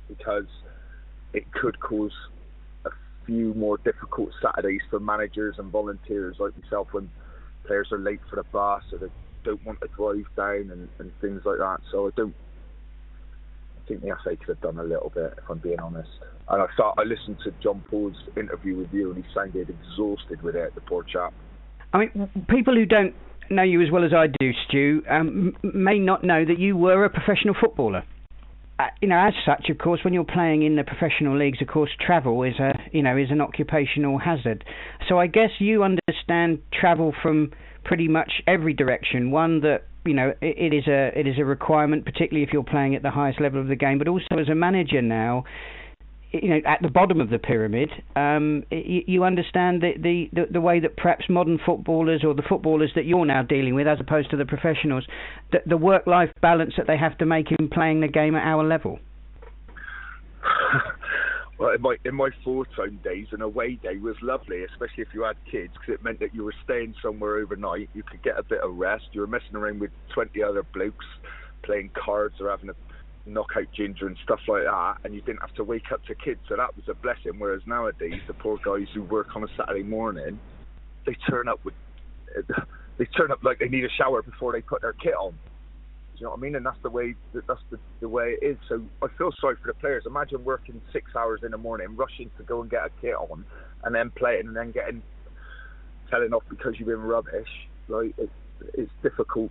[0.09, 0.47] because
[1.35, 2.13] it could cause
[2.87, 2.91] a
[3.27, 7.11] few more difficult Saturdays for managers and volunteers like myself when
[7.67, 9.07] players are late for the bus or they
[9.49, 11.79] don't want to drive down and, and things like that.
[11.91, 12.35] So I don't.
[13.77, 16.11] I think the FA could have done a little bit, if I'm being honest.
[16.49, 20.43] And I thought I listened to John Paul's interview with you, and he sounded exhausted
[20.43, 20.75] with it.
[20.75, 21.33] The poor chap.
[21.93, 23.15] I mean, people who don't
[23.51, 27.05] know you as well as I do, Stu, um, may not know that you were
[27.05, 28.05] a professional footballer.
[28.79, 31.69] Uh, you know, as such, of course, when you're playing in the professional leagues, of
[31.69, 34.65] course, travel is a you know is an occupational hazard.
[35.09, 37.53] So I guess you understand travel from
[37.89, 39.31] pretty much every direction.
[39.31, 42.63] One that you know it, it is a it is a requirement, particularly if you're
[42.63, 43.99] playing at the highest level of the game.
[43.99, 45.45] But also as a manager now,
[46.33, 50.53] you know, at the bottom of the pyramid, um, you, you, understand the, the, the,
[50.53, 53.99] the, way that perhaps modern footballers or the footballers that you're now dealing with, as
[53.99, 55.07] opposed to the professionals,
[55.53, 58.63] the, the work-life balance that they have to make in playing the game at our
[58.63, 58.99] level.
[61.59, 65.25] well, in my in my full-time days, an away day was lovely, especially if you
[65.25, 67.91] had kids, because it meant that you were staying somewhere overnight.
[67.95, 69.05] You could get a bit of rest.
[69.13, 71.05] You were messing around with 20 other blokes,
[71.65, 72.75] playing cards or having a
[73.27, 76.41] knockout ginger and stuff like that, and you didn't have to wake up to kids.
[76.49, 77.39] So that was a blessing.
[77.39, 80.39] Whereas nowadays, the poor guys who work on a Saturday morning,
[81.07, 81.75] they turn up with,
[82.99, 85.35] they turn up like they need a shower before they put their kit on.
[86.19, 86.57] You know what I mean?
[86.57, 88.57] And that's the way that that's the, the way it is.
[88.69, 90.05] So I feel sorry for the players.
[90.07, 93.45] Imagine working six hours in the morning, rushing to go and get a kit on,
[93.85, 95.03] and then playing, and then getting
[96.11, 97.49] telling off because you've been rubbish.
[97.89, 98.31] Like it,
[98.75, 99.51] it's difficult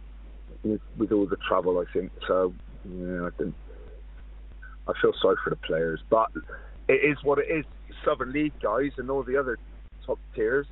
[0.63, 1.79] with, with all the travel.
[1.79, 2.53] I think so.
[2.83, 3.55] Yeah, I think
[4.87, 6.27] I feel sorry for the players, but
[6.87, 7.65] it is what it is.
[8.05, 9.57] Southern League guys and all the other
[10.05, 10.67] top tiers,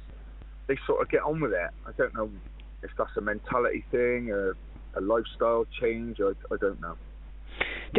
[0.67, 1.69] they sort of get on with it.
[1.86, 2.29] I don't know
[2.84, 4.55] if that's a mentality thing or
[4.95, 6.17] a lifestyle change.
[6.19, 6.95] I, I don't know.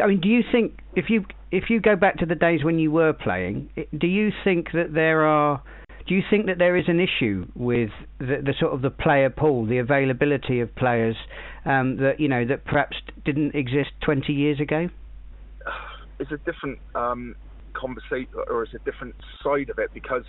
[0.03, 2.79] I mean, do you think if you if you go back to the days when
[2.79, 5.63] you were playing, do you think that there are
[6.07, 9.31] do you think that there is an issue with the, the sort of the player
[9.31, 11.17] pool, the availability of players
[11.65, 14.89] um, that you know that perhaps didn't exist 20 years ago?
[16.21, 17.35] it's a different um,
[17.73, 20.25] conversation or it's a different side of it because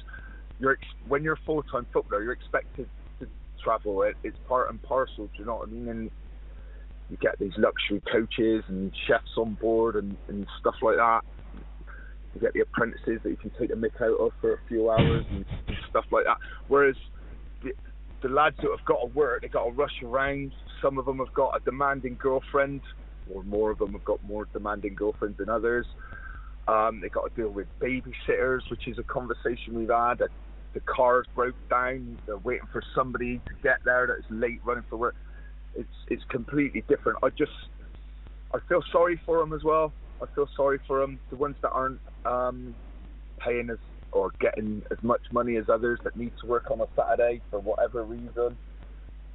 [0.59, 2.87] you're ex- when you're a full time footballer, you're expected
[3.19, 3.27] to
[3.63, 4.01] travel.
[4.03, 5.25] It, it's part and parcel.
[5.25, 5.87] Do you know what I mean?
[5.89, 6.11] And
[7.09, 11.21] you get these luxury coaches and chefs on board and, and stuff like that.
[12.35, 14.89] You get the apprentices that you can take the mick out of for a few
[14.89, 15.45] hours and,
[15.89, 16.37] stuff like that.
[16.67, 16.95] Whereas
[17.63, 17.71] the,
[18.21, 20.51] the lads that have got to work, they've got to rush around.
[20.81, 22.81] Some of them have got a demanding girlfriend
[23.33, 25.85] or more of them have got more demanding girlfriends than others.
[26.67, 30.21] Um, they got to deal with babysitters, which is a conversation we've had.
[30.73, 32.19] The cars broke down.
[32.25, 35.15] They're waiting for somebody to get there that's late running for work.
[35.77, 37.19] It's it's completely different.
[37.23, 37.51] I just
[38.53, 39.93] I feel sorry for them as well.
[40.21, 42.75] I feel sorry for them, the ones that aren't um,
[43.39, 43.77] paying as
[44.11, 47.59] or getting as much money as others that need to work on a Saturday for
[47.59, 48.57] whatever reason.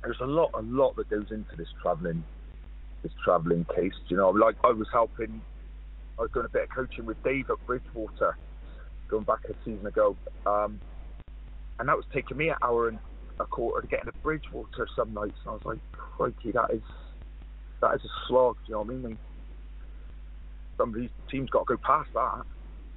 [0.03, 2.25] There's a lot, a lot that goes into this travelling
[3.03, 3.93] this travelling case.
[4.09, 5.41] You know, like I was helping,
[6.19, 8.37] I was doing a bit of coaching with Dave at Bridgwater,
[9.09, 10.81] going back a season ago, um,
[11.79, 12.99] and that was taking me an hour and
[13.43, 15.39] a quarter to get into Bridgwater some nights.
[15.45, 16.83] And I was like, crikey, that is
[17.81, 18.57] that is a slog.
[18.67, 19.19] Do you know what I mean?
[20.83, 22.43] some of these teams got to go past that.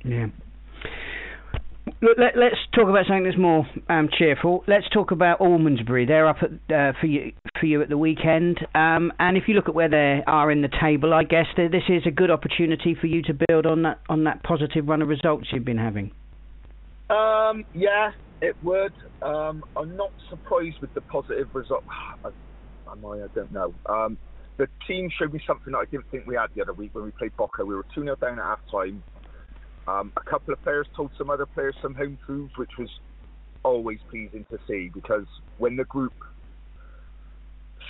[0.03, 0.27] Yeah.
[2.01, 4.63] Look, let, us talk about something that's more um, cheerful.
[4.67, 6.07] Let's talk about Almondsbury.
[6.07, 9.53] They're up at, uh, for you for you at the weekend, um, and if you
[9.53, 12.97] look at where they are in the table, I guess this is a good opportunity
[12.99, 16.11] for you to build on that on that positive run of results you've been having.
[17.09, 18.93] Um, yeah, it would.
[19.21, 21.83] Um, I'm not surprised with the positive result.
[22.25, 23.23] Am I?
[23.23, 23.73] I don't know.
[23.87, 24.17] Um,
[24.57, 27.03] the team showed me something that I didn't think we had the other week when
[27.03, 27.65] we played Boco.
[27.65, 29.03] We were 2 0 down at half time.
[29.87, 32.89] Um, a couple of players told some other players some home truths, which was
[33.63, 35.25] always pleasing to see because
[35.57, 36.13] when the group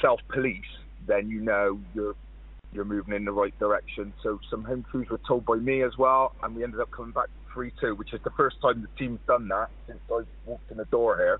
[0.01, 0.61] self police,
[1.07, 2.15] then you know you're
[2.71, 4.13] you're moving in the right direction.
[4.23, 7.11] So some home truths were told by me as well, and we ended up coming
[7.11, 10.77] back 3-2, which is the first time the team's done that since I walked in
[10.77, 11.39] the door here.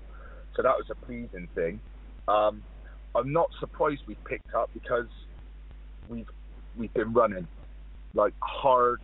[0.56, 1.80] So that was a pleasing thing.
[2.28, 2.62] Um,
[3.14, 5.06] I'm not surprised we picked up because
[6.08, 6.28] we've
[6.76, 7.46] we've been running
[8.14, 9.00] like hard,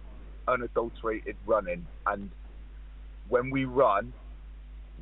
[0.48, 2.30] unadulterated running, and
[3.28, 4.12] when we run,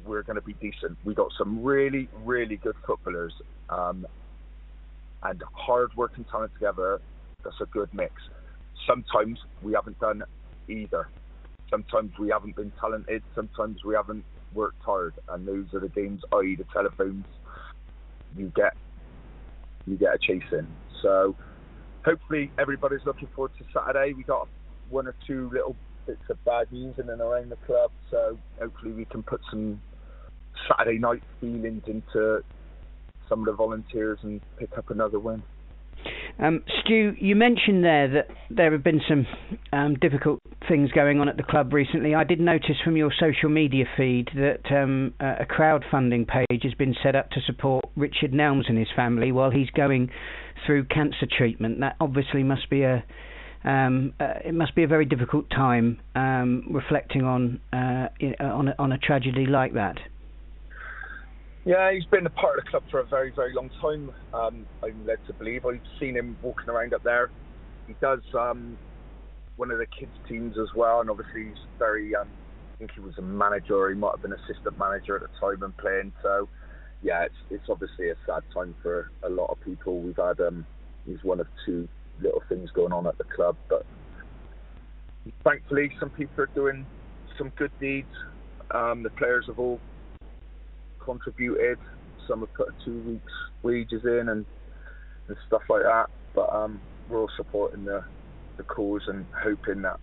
[0.04, 0.98] we're going to be decent.
[1.04, 3.32] We got some really, really good footballers,
[3.68, 4.06] um,
[5.22, 7.00] and hard working talent together.
[7.44, 8.12] That's a good mix.
[8.86, 10.22] Sometimes we haven't done
[10.68, 11.08] either.
[11.70, 13.22] Sometimes we haven't been talented.
[13.34, 17.24] Sometimes we haven't worked hard, and those are the games, i.e., the telephones.
[18.36, 18.74] You get
[19.86, 20.66] you get a chase in.
[21.02, 21.34] So
[22.04, 24.12] hopefully everybody's looking forward to Saturday.
[24.12, 24.48] We got
[24.88, 28.92] one or two little bits of bad news in and around the club, so hopefully
[28.92, 29.80] we can put some
[30.68, 32.42] Saturday night feelings into
[33.28, 35.42] some of the volunteers and pick up another win.
[36.38, 39.26] Um, Stu, you mentioned there that there have been some
[39.72, 42.14] um, difficult things going on at the club recently.
[42.14, 46.94] I did notice from your social media feed that um, a crowdfunding page has been
[47.02, 50.10] set up to support Richard Nelms and his family while he's going
[50.64, 51.80] through cancer treatment.
[51.80, 53.04] That obviously must be a
[53.62, 58.08] um, uh, it must be a very difficult time um, reflecting on uh,
[58.40, 59.96] on a, on a tragedy like that.
[61.64, 64.10] Yeah, he's been a part of the club for a very, very long time.
[64.32, 65.66] Um, I'm led to believe.
[65.66, 67.30] I've seen him walking around up there.
[67.86, 68.78] He does um,
[69.56, 72.14] one of the kids' teams as well, and obviously he's very.
[72.14, 75.22] Um, I think he was a manager, or he might have been assistant manager at
[75.22, 76.14] the time and playing.
[76.22, 76.48] So,
[77.02, 80.00] yeah, it's it's obviously a sad time for a lot of people.
[80.00, 80.64] We've had um,
[81.06, 81.86] he's one of two
[82.22, 83.84] little things going on at the club, but
[85.44, 86.86] thankfully some people are doing
[87.36, 88.08] some good deeds.
[88.70, 89.78] Um, the players have all
[91.04, 91.78] contributed.
[92.28, 93.32] Some have put two weeks'
[93.62, 94.46] wages in and
[95.28, 96.06] and stuff like that.
[96.34, 98.04] But um, we're all supporting the
[98.56, 99.98] the cause and hoping that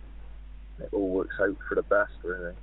[0.80, 2.54] it all works out for the best, really.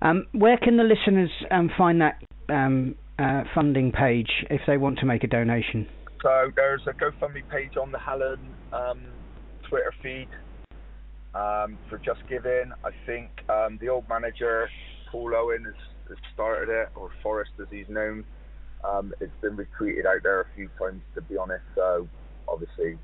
[0.00, 4.98] Um, where can the listeners um, find that um, uh, funding page if they want
[4.98, 5.88] to make a donation?
[6.22, 8.40] So there's a GoFundMe page on the Hallen
[8.72, 9.00] um,
[9.68, 10.28] Twitter feed
[11.34, 12.72] um, for Just Giving.
[12.84, 14.68] I think um, the old manager
[15.10, 15.74] Paul Owen has
[16.12, 18.24] that started it, or Forrest as he's known.
[18.84, 21.64] Um, it's been retweeted out there a few times, to be honest.
[21.74, 22.08] So
[22.48, 22.98] obviously,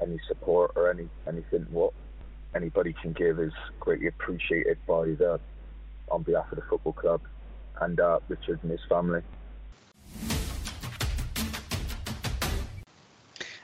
[0.00, 1.92] any support or any anything what
[2.54, 5.40] anybody can give is greatly appreciated by the
[6.10, 7.20] on behalf of the football club
[7.80, 9.22] and uh, Richard and his family.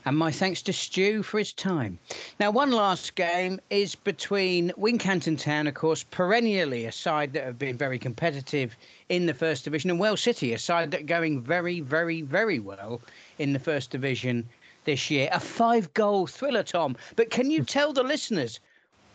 [0.07, 1.99] And my thanks to Stu for his time.
[2.39, 7.59] Now, one last game is between Wincanton Town, of course, perennially a side that have
[7.59, 8.77] been very competitive
[9.09, 13.01] in the First Division, and Wells City, a side that going very, very, very well
[13.41, 14.49] in the First Division
[14.85, 15.29] this year.
[15.33, 16.97] A five goal thriller, Tom.
[17.17, 18.61] But can you tell the listeners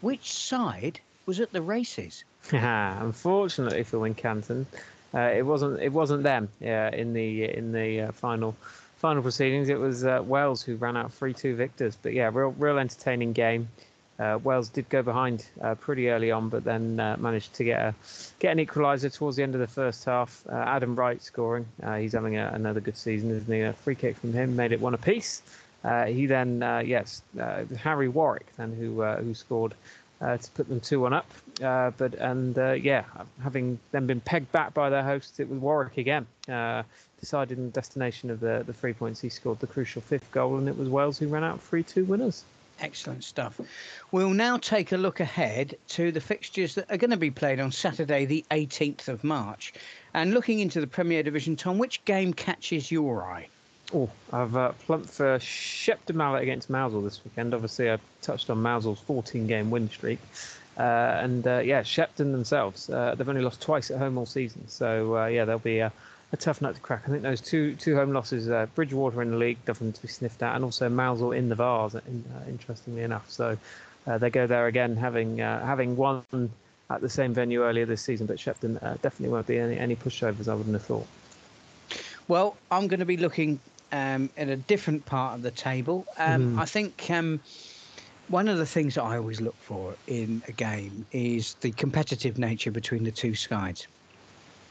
[0.01, 2.25] which side was at the races?
[2.51, 4.65] Unfortunately for Wincanton,
[5.13, 5.79] uh, it wasn't.
[5.79, 6.49] It wasn't them.
[6.59, 8.57] Yeah, in the in the uh, final
[9.01, 11.97] final proceedings, it was uh, Wells who ran out 3-2 victors.
[12.01, 13.67] But yeah, real real entertaining game.
[14.19, 17.79] Uh, Wells did go behind uh, pretty early on, but then uh, managed to get
[17.79, 17.95] a
[18.37, 20.43] get an equaliser towards the end of the first half.
[20.47, 21.65] Uh, Adam Wright scoring.
[21.81, 23.61] Uh, he's having a, another good season, isn't he?
[23.61, 25.41] A free kick from him made it one apiece.
[26.07, 27.23] he then, yes,
[27.79, 29.73] Harry Warwick then who who scored
[30.21, 31.29] uh, to put them two one up.
[31.61, 33.03] Uh, but and uh, yeah,
[33.43, 36.25] having then been pegged back by their hosts, it was Warwick again
[37.21, 39.21] decided in the destination of the, the three points.
[39.21, 42.03] He scored the crucial fifth goal, and it was Wells who ran out 3 2
[42.03, 42.43] winners.
[42.81, 43.61] Excellent stuff.
[44.11, 47.59] We'll now take a look ahead to the fixtures that are going to be played
[47.59, 49.73] on Saturday, the 18th of March.
[50.15, 53.47] And looking into the Premier Division, Tom, which game catches your eye?
[53.93, 57.53] Oh, I've uh, plumped for Shepton Mallet against Mousehole this weekend.
[57.53, 60.19] Obviously, I touched on Mousehole's 14 game win streak.
[60.77, 64.67] Uh, and uh, yeah, Shepton themselves, uh, they've only lost twice at home all season.
[64.67, 67.03] So uh, yeah, they'll be a tough nut to crack.
[67.05, 70.07] I think those two two home losses, uh, Bridgwater in the league, nothing to be
[70.07, 73.29] sniffed at, and also Mousehole in the Vase, in, uh, interestingly enough.
[73.29, 73.57] So
[74.07, 76.23] uh, they go there again, having uh, having won
[76.89, 79.95] at the same venue earlier this season, but Shepton uh, definitely won't be any, any
[79.95, 81.07] pushovers, I wouldn't have thought.
[82.27, 83.59] Well, I'm going to be looking
[83.91, 86.05] um, at a different part of the table.
[86.17, 86.59] Um, mm.
[86.59, 87.09] I think.
[87.09, 87.39] Um,
[88.27, 92.37] one of the things that I always look for in a game is the competitive
[92.37, 93.87] nature between the two sides.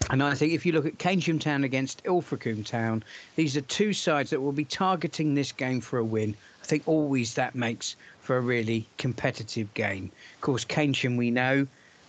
[0.09, 3.05] And I think if you look at Keynsham Town against Ilfracombe Town,
[3.37, 6.35] these are two sides that will be targeting this game for a win.
[6.63, 10.11] I think always that makes for a really competitive game.
[10.37, 11.67] Of course, Keynsham, we know,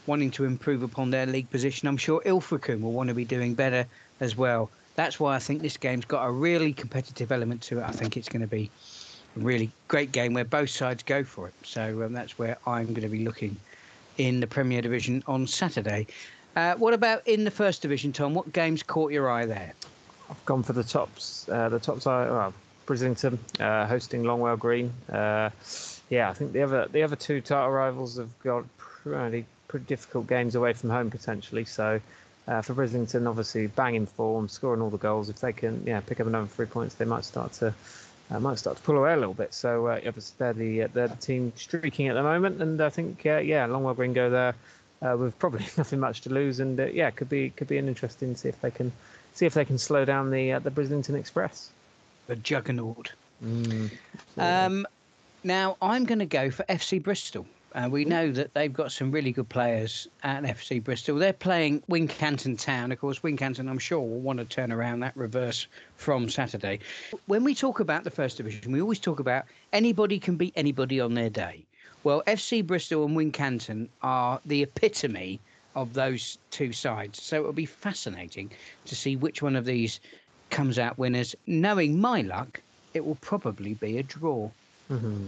[0.07, 1.87] wanting to improve upon their league position.
[1.87, 3.85] I'm sure Ilfracombe will want to be doing better
[4.21, 4.69] as well.
[4.95, 7.83] That's why I think this game's got a really competitive element to it.
[7.83, 8.69] I think it's going to be
[9.37, 11.53] a really great game where both sides go for it.
[11.63, 13.55] So um, that's where I'm going to be looking
[14.17, 16.07] in the Premier Division on Saturday.
[16.55, 18.33] Uh, what about in the First Division, Tom?
[18.33, 19.73] What games caught your eye there?
[20.29, 21.47] I've gone for the tops.
[21.49, 22.53] Uh, the tops are well,
[22.85, 24.91] Brislington uh, hosting Longwell Green.
[25.11, 25.49] Uh,
[26.09, 30.27] yeah, I think the other the other two title rivals have got pretty pretty difficult
[30.27, 31.65] games away from home potentially.
[31.65, 32.01] So
[32.51, 35.29] uh, for Brislington, obviously banging form, scoring all the goals.
[35.29, 37.73] If they can, yeah, pick up another three points, they might start to
[38.29, 39.53] uh, might start to pull away a little bit.
[39.53, 42.89] So uh, obviously they're the uh, they're the team streaking at the moment, and I
[42.89, 44.55] think uh, yeah, Longwell Green go there
[45.01, 47.87] uh, with probably nothing much to lose, and uh, yeah, could be could be an
[47.87, 48.91] interesting see if they can
[49.33, 51.71] see if they can slow down the uh, the Brislington Express.
[52.27, 53.13] The juggernaut.
[53.43, 53.91] Mm.
[54.37, 54.85] Um,
[55.43, 57.45] now I'm going to go for FC Bristol.
[57.73, 61.17] Uh, we know that they've got some really good players at FC Bristol.
[61.17, 62.91] They're playing Wincanton Town.
[62.91, 66.79] Of course, Wincanton, I'm sure, will want to turn around that reverse from Saturday.
[67.27, 70.99] When we talk about the First Division, we always talk about anybody can beat anybody
[70.99, 71.63] on their day.
[72.03, 75.39] Well, FC Bristol and Wincanton are the epitome
[75.75, 77.21] of those two sides.
[77.21, 78.51] So it'll be fascinating
[78.85, 79.99] to see which one of these
[80.49, 81.35] comes out winners.
[81.47, 82.61] Knowing my luck,
[82.93, 84.49] it will probably be a draw.
[84.91, 85.27] Mm-hmm.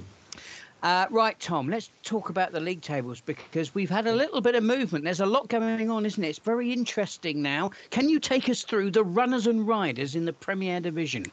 [0.84, 4.54] Uh, right, Tom, let's talk about the league tables because we've had a little bit
[4.54, 5.06] of movement.
[5.06, 6.28] There's a lot going on, isn't it?
[6.28, 7.72] It's very interesting now.
[7.90, 11.26] Can you take us through the runners and riders in the Premier Division?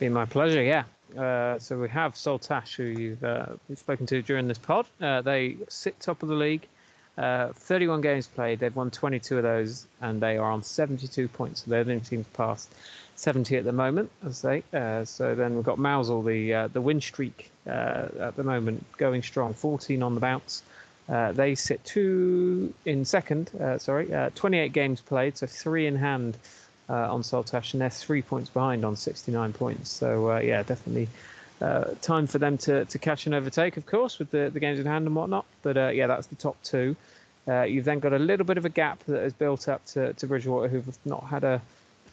[0.00, 0.82] Be my pleasure, yeah.
[1.16, 3.46] Uh, so we have Saltash, who you've, uh,
[3.76, 4.86] spoken to during this pod.
[5.00, 6.66] Uh, they sit top of the league.
[7.16, 8.58] Uh, 31 games played.
[8.58, 11.64] They've won 22 of those, and they are on 72 points.
[11.64, 12.74] So they're the only team past
[13.16, 14.62] 70 at the moment, as they.
[14.72, 18.84] Uh, so then we've got Mousehole, the uh, the win streak uh, at the moment,
[18.98, 20.62] going strong, 14 on the bounce.
[21.08, 23.50] Uh, they sit two in second.
[23.60, 26.36] Uh, sorry, 28 games played, so three in hand
[26.88, 29.90] on Saltash, and they're three points behind on 69 points.
[29.90, 31.08] So yeah, definitely.
[32.02, 34.86] time for them to, to catch and overtake, of course, with the, the games in
[34.86, 35.46] hand and whatnot.
[35.62, 36.96] But yeah, that's the top two.
[37.48, 40.26] you've then got a little bit of a gap that has built up to, to
[40.26, 41.62] Bridgwater, who've not had a,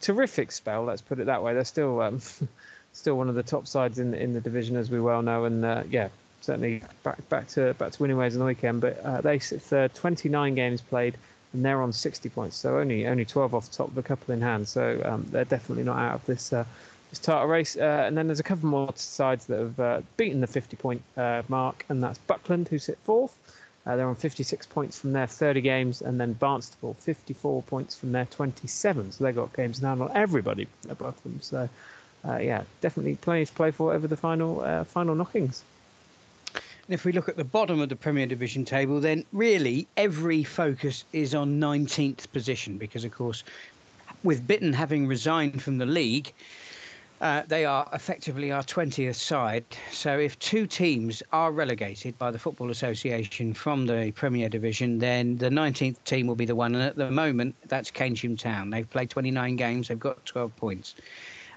[0.00, 0.84] terrific spell.
[0.84, 1.54] Let's put it that way.
[1.54, 2.20] They're still um,
[2.92, 5.44] still one of the top sides in in the division, as we well know.
[5.44, 6.08] And uh, yeah,
[6.40, 8.80] certainly back back to back to winning ways on the weekend.
[8.80, 11.16] But uh, they sit third, 29 games played,
[11.52, 12.56] and they're on 60 points.
[12.56, 14.68] So only only 12 off the top, a couple in hand.
[14.68, 16.52] So um, they're definitely not out of this.
[16.52, 16.64] Uh,
[17.10, 20.40] this title race, uh, and then there's a couple more sides that have uh, beaten
[20.40, 23.36] the 50 point uh, mark, and that's Buckland, who sit fourth,
[23.86, 28.12] uh, they're on 56 points from their 30 games, and then Barnstaple 54 points from
[28.12, 29.12] their 27.
[29.12, 31.38] So they've got games now on everybody above them.
[31.42, 31.68] So,
[32.26, 35.62] uh, yeah, definitely plenty to play for over the final uh, final knockings.
[36.54, 40.44] And if we look at the bottom of the Premier Division table, then really every
[40.44, 43.42] focus is on 19th position because, of course,
[44.22, 46.32] with Bitton having resigned from the league,
[47.20, 49.64] uh, they are effectively our 20th side.
[49.90, 55.36] So if two teams are relegated by the Football Association from the Premier Division, then
[55.38, 56.74] the 19th team will be the one.
[56.74, 58.70] And at the moment, that's Keynsham Town.
[58.70, 60.94] They've played 29 games, they've got 12 points.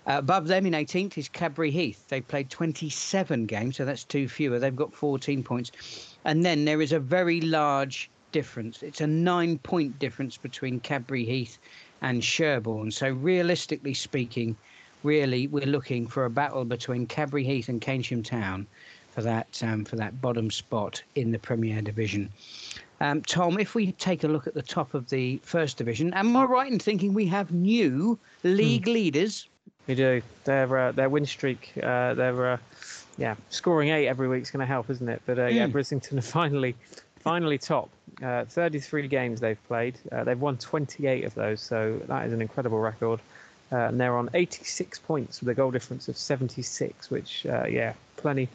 [0.05, 2.07] Uh, above them in 18th is Cadbury Heath.
[2.07, 4.57] They've played 27 games, so that's two fewer.
[4.57, 6.15] They've got 14 points.
[6.23, 8.83] And then there is a very large difference.
[8.83, 11.57] It's a nine point difference between Cadbury Heath
[12.01, 12.91] and Sherborne.
[12.91, 14.55] So, realistically speaking,
[15.07, 18.67] really we're looking for a battle between Cadbury Heath and Keynsham Town
[19.11, 22.29] for that um, for that bottom spot in the Premier Division.
[22.99, 26.35] Um, Tom, if we take a look at the top of the First Division, am
[26.35, 28.91] I right in thinking we have new league hmm.
[28.91, 29.47] leaders?
[29.87, 30.21] We do.
[30.43, 32.57] Their uh, their win streak, uh, their uh,
[33.17, 35.21] yeah, scoring eight every week is going to help, isn't it?
[35.25, 35.53] But mm.
[35.53, 35.77] yeah, hmm.
[35.77, 36.75] Brislington are finally
[37.19, 37.89] finally top.
[38.23, 39.97] Uh, 33 games they've played.
[40.11, 43.19] Uh, they've won 28 of those, so that is an incredible record.
[43.71, 47.93] Uh, and they're on 86 points with a goal difference of 76, which, uh, yeah,
[48.15, 48.47] plenty.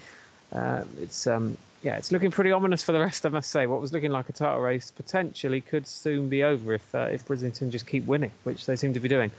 [0.53, 3.27] Uh, it's um, yeah, it's looking pretty ominous for the rest.
[3.27, 6.75] I must say, what was looking like a title race potentially could soon be over
[6.75, 9.31] if uh, if Brislington just keep winning, which they seem to be doing.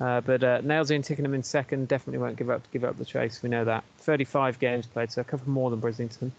[0.00, 3.04] Uh, but uh, Nailsea and Tickenham in second definitely won't give up give up the
[3.04, 3.42] chase.
[3.42, 3.84] We know that.
[3.98, 6.30] 35 games played, so a couple more than Brislington.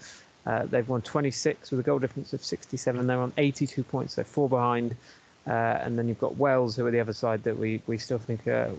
[0.46, 3.08] Uh, they've won 26 with a goal difference of 67.
[3.08, 4.96] They're on 82 points, so four behind
[5.48, 8.20] uh, and then you've got Wells, who are the other side that we, we still
[8.20, 8.72] think are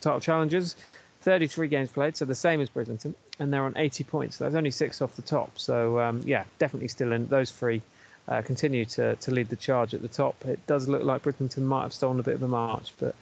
[0.00, 0.76] title challengers.
[1.22, 4.36] 33 games played, so the same as Brislington, and they're on 80 points.
[4.36, 5.58] So that's only six off the top.
[5.58, 7.26] So um, yeah, definitely still in.
[7.26, 7.82] Those three
[8.26, 10.36] uh, continue to, to lead the charge at the top.
[10.46, 13.14] It does look like Brislington might have stolen a bit of a march, but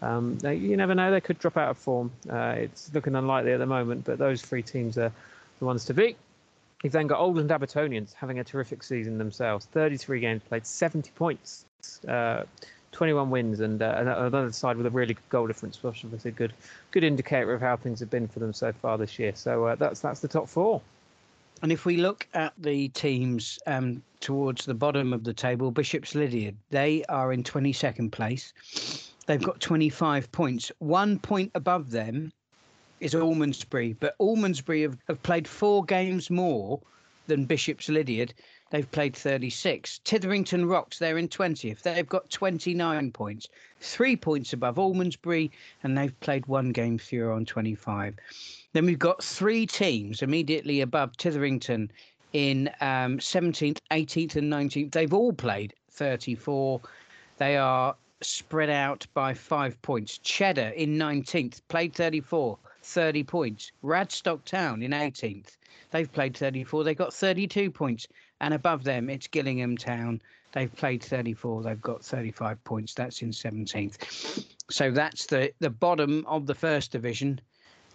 [0.00, 1.10] um, they, you never know.
[1.10, 2.10] They could drop out of form.
[2.28, 5.12] Uh, it's looking unlikely at the moment, but those three teams are
[5.58, 6.16] the ones to beat.
[6.82, 9.66] You've then got Oldland Abertonians having a terrific season themselves.
[9.66, 11.66] 33 games played, 70 points
[12.08, 12.44] uh,
[12.92, 16.30] 21 wins and uh, another side with a really good goal difference, which is a
[16.30, 16.52] good
[16.90, 19.32] good indicator of how things have been for them so far this year.
[19.34, 20.80] So uh, that's that's the top four.
[21.62, 26.14] And if we look at the teams um, towards the bottom of the table, Bishop's
[26.14, 28.52] Lydeard, they are in 22nd place.
[29.26, 30.72] They've got 25 points.
[30.80, 32.32] One point above them
[33.02, 36.80] is Almondsbury, but Almondsbury have, have played four games more
[37.26, 38.32] than Bishop's Lydeard.
[38.70, 39.98] They've played 36.
[40.04, 41.82] Tytherington Rocks, they're in 20th.
[41.82, 43.48] They've got 29 points,
[43.80, 45.50] three points above Almondsbury,
[45.82, 48.14] and they've played one game fewer on 25.
[48.72, 51.90] Then we've got three teams immediately above Tytherington
[52.32, 54.92] in um, 17th, 18th, and 19th.
[54.92, 56.80] They've all played 34.
[57.38, 60.18] They are spread out by five points.
[60.18, 63.72] Cheddar in 19th, played 34, 30 points.
[63.82, 65.56] Radstock Town in 18th.
[65.90, 66.84] They've played 34.
[66.84, 68.06] They've got 32 points.
[68.40, 70.20] And above them, it's Gillingham Town.
[70.52, 71.62] They've played 34.
[71.62, 72.94] They've got 35 points.
[72.94, 74.46] That's in 17th.
[74.70, 77.40] So that's the, the bottom of the first division.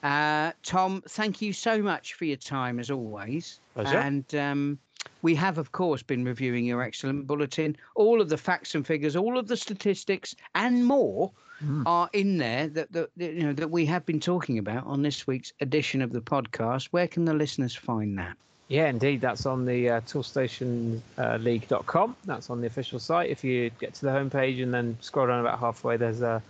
[0.03, 3.59] Uh, Tom, thank you so much for your time as always.
[3.73, 3.97] Pleasure.
[3.97, 4.79] And um,
[5.21, 7.75] we have, of course, been reviewing your excellent bulletin.
[7.95, 11.31] All of the facts and figures, all of the statistics, and more
[11.63, 11.83] mm.
[11.85, 15.27] are in there that, that you know that we have been talking about on this
[15.27, 16.87] week's edition of the podcast.
[16.91, 18.35] Where can the listeners find that?
[18.67, 19.21] Yeah, indeed.
[19.21, 22.15] That's on the uh, toolstationleague.com.
[22.25, 23.29] That's on the official site.
[23.29, 26.41] If you get to the homepage and then scroll down about halfway, there's a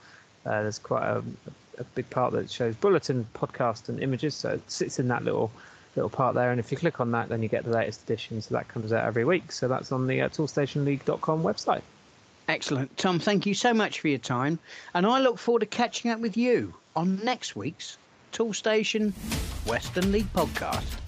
[0.45, 1.21] uh, there's quite a,
[1.77, 4.33] a big part that shows bulletin, podcast, and images.
[4.33, 5.51] So it sits in that little
[5.95, 6.51] little part there.
[6.51, 8.41] And if you click on that, then you get the latest edition.
[8.41, 9.51] So that comes out every week.
[9.51, 11.83] So that's on the uh, toolstationleague.com website.
[12.47, 12.95] Excellent.
[12.97, 14.57] Tom, thank you so much for your time.
[14.93, 17.97] And I look forward to catching up with you on next week's
[18.31, 19.13] Toolstation
[19.65, 21.06] Western League podcast.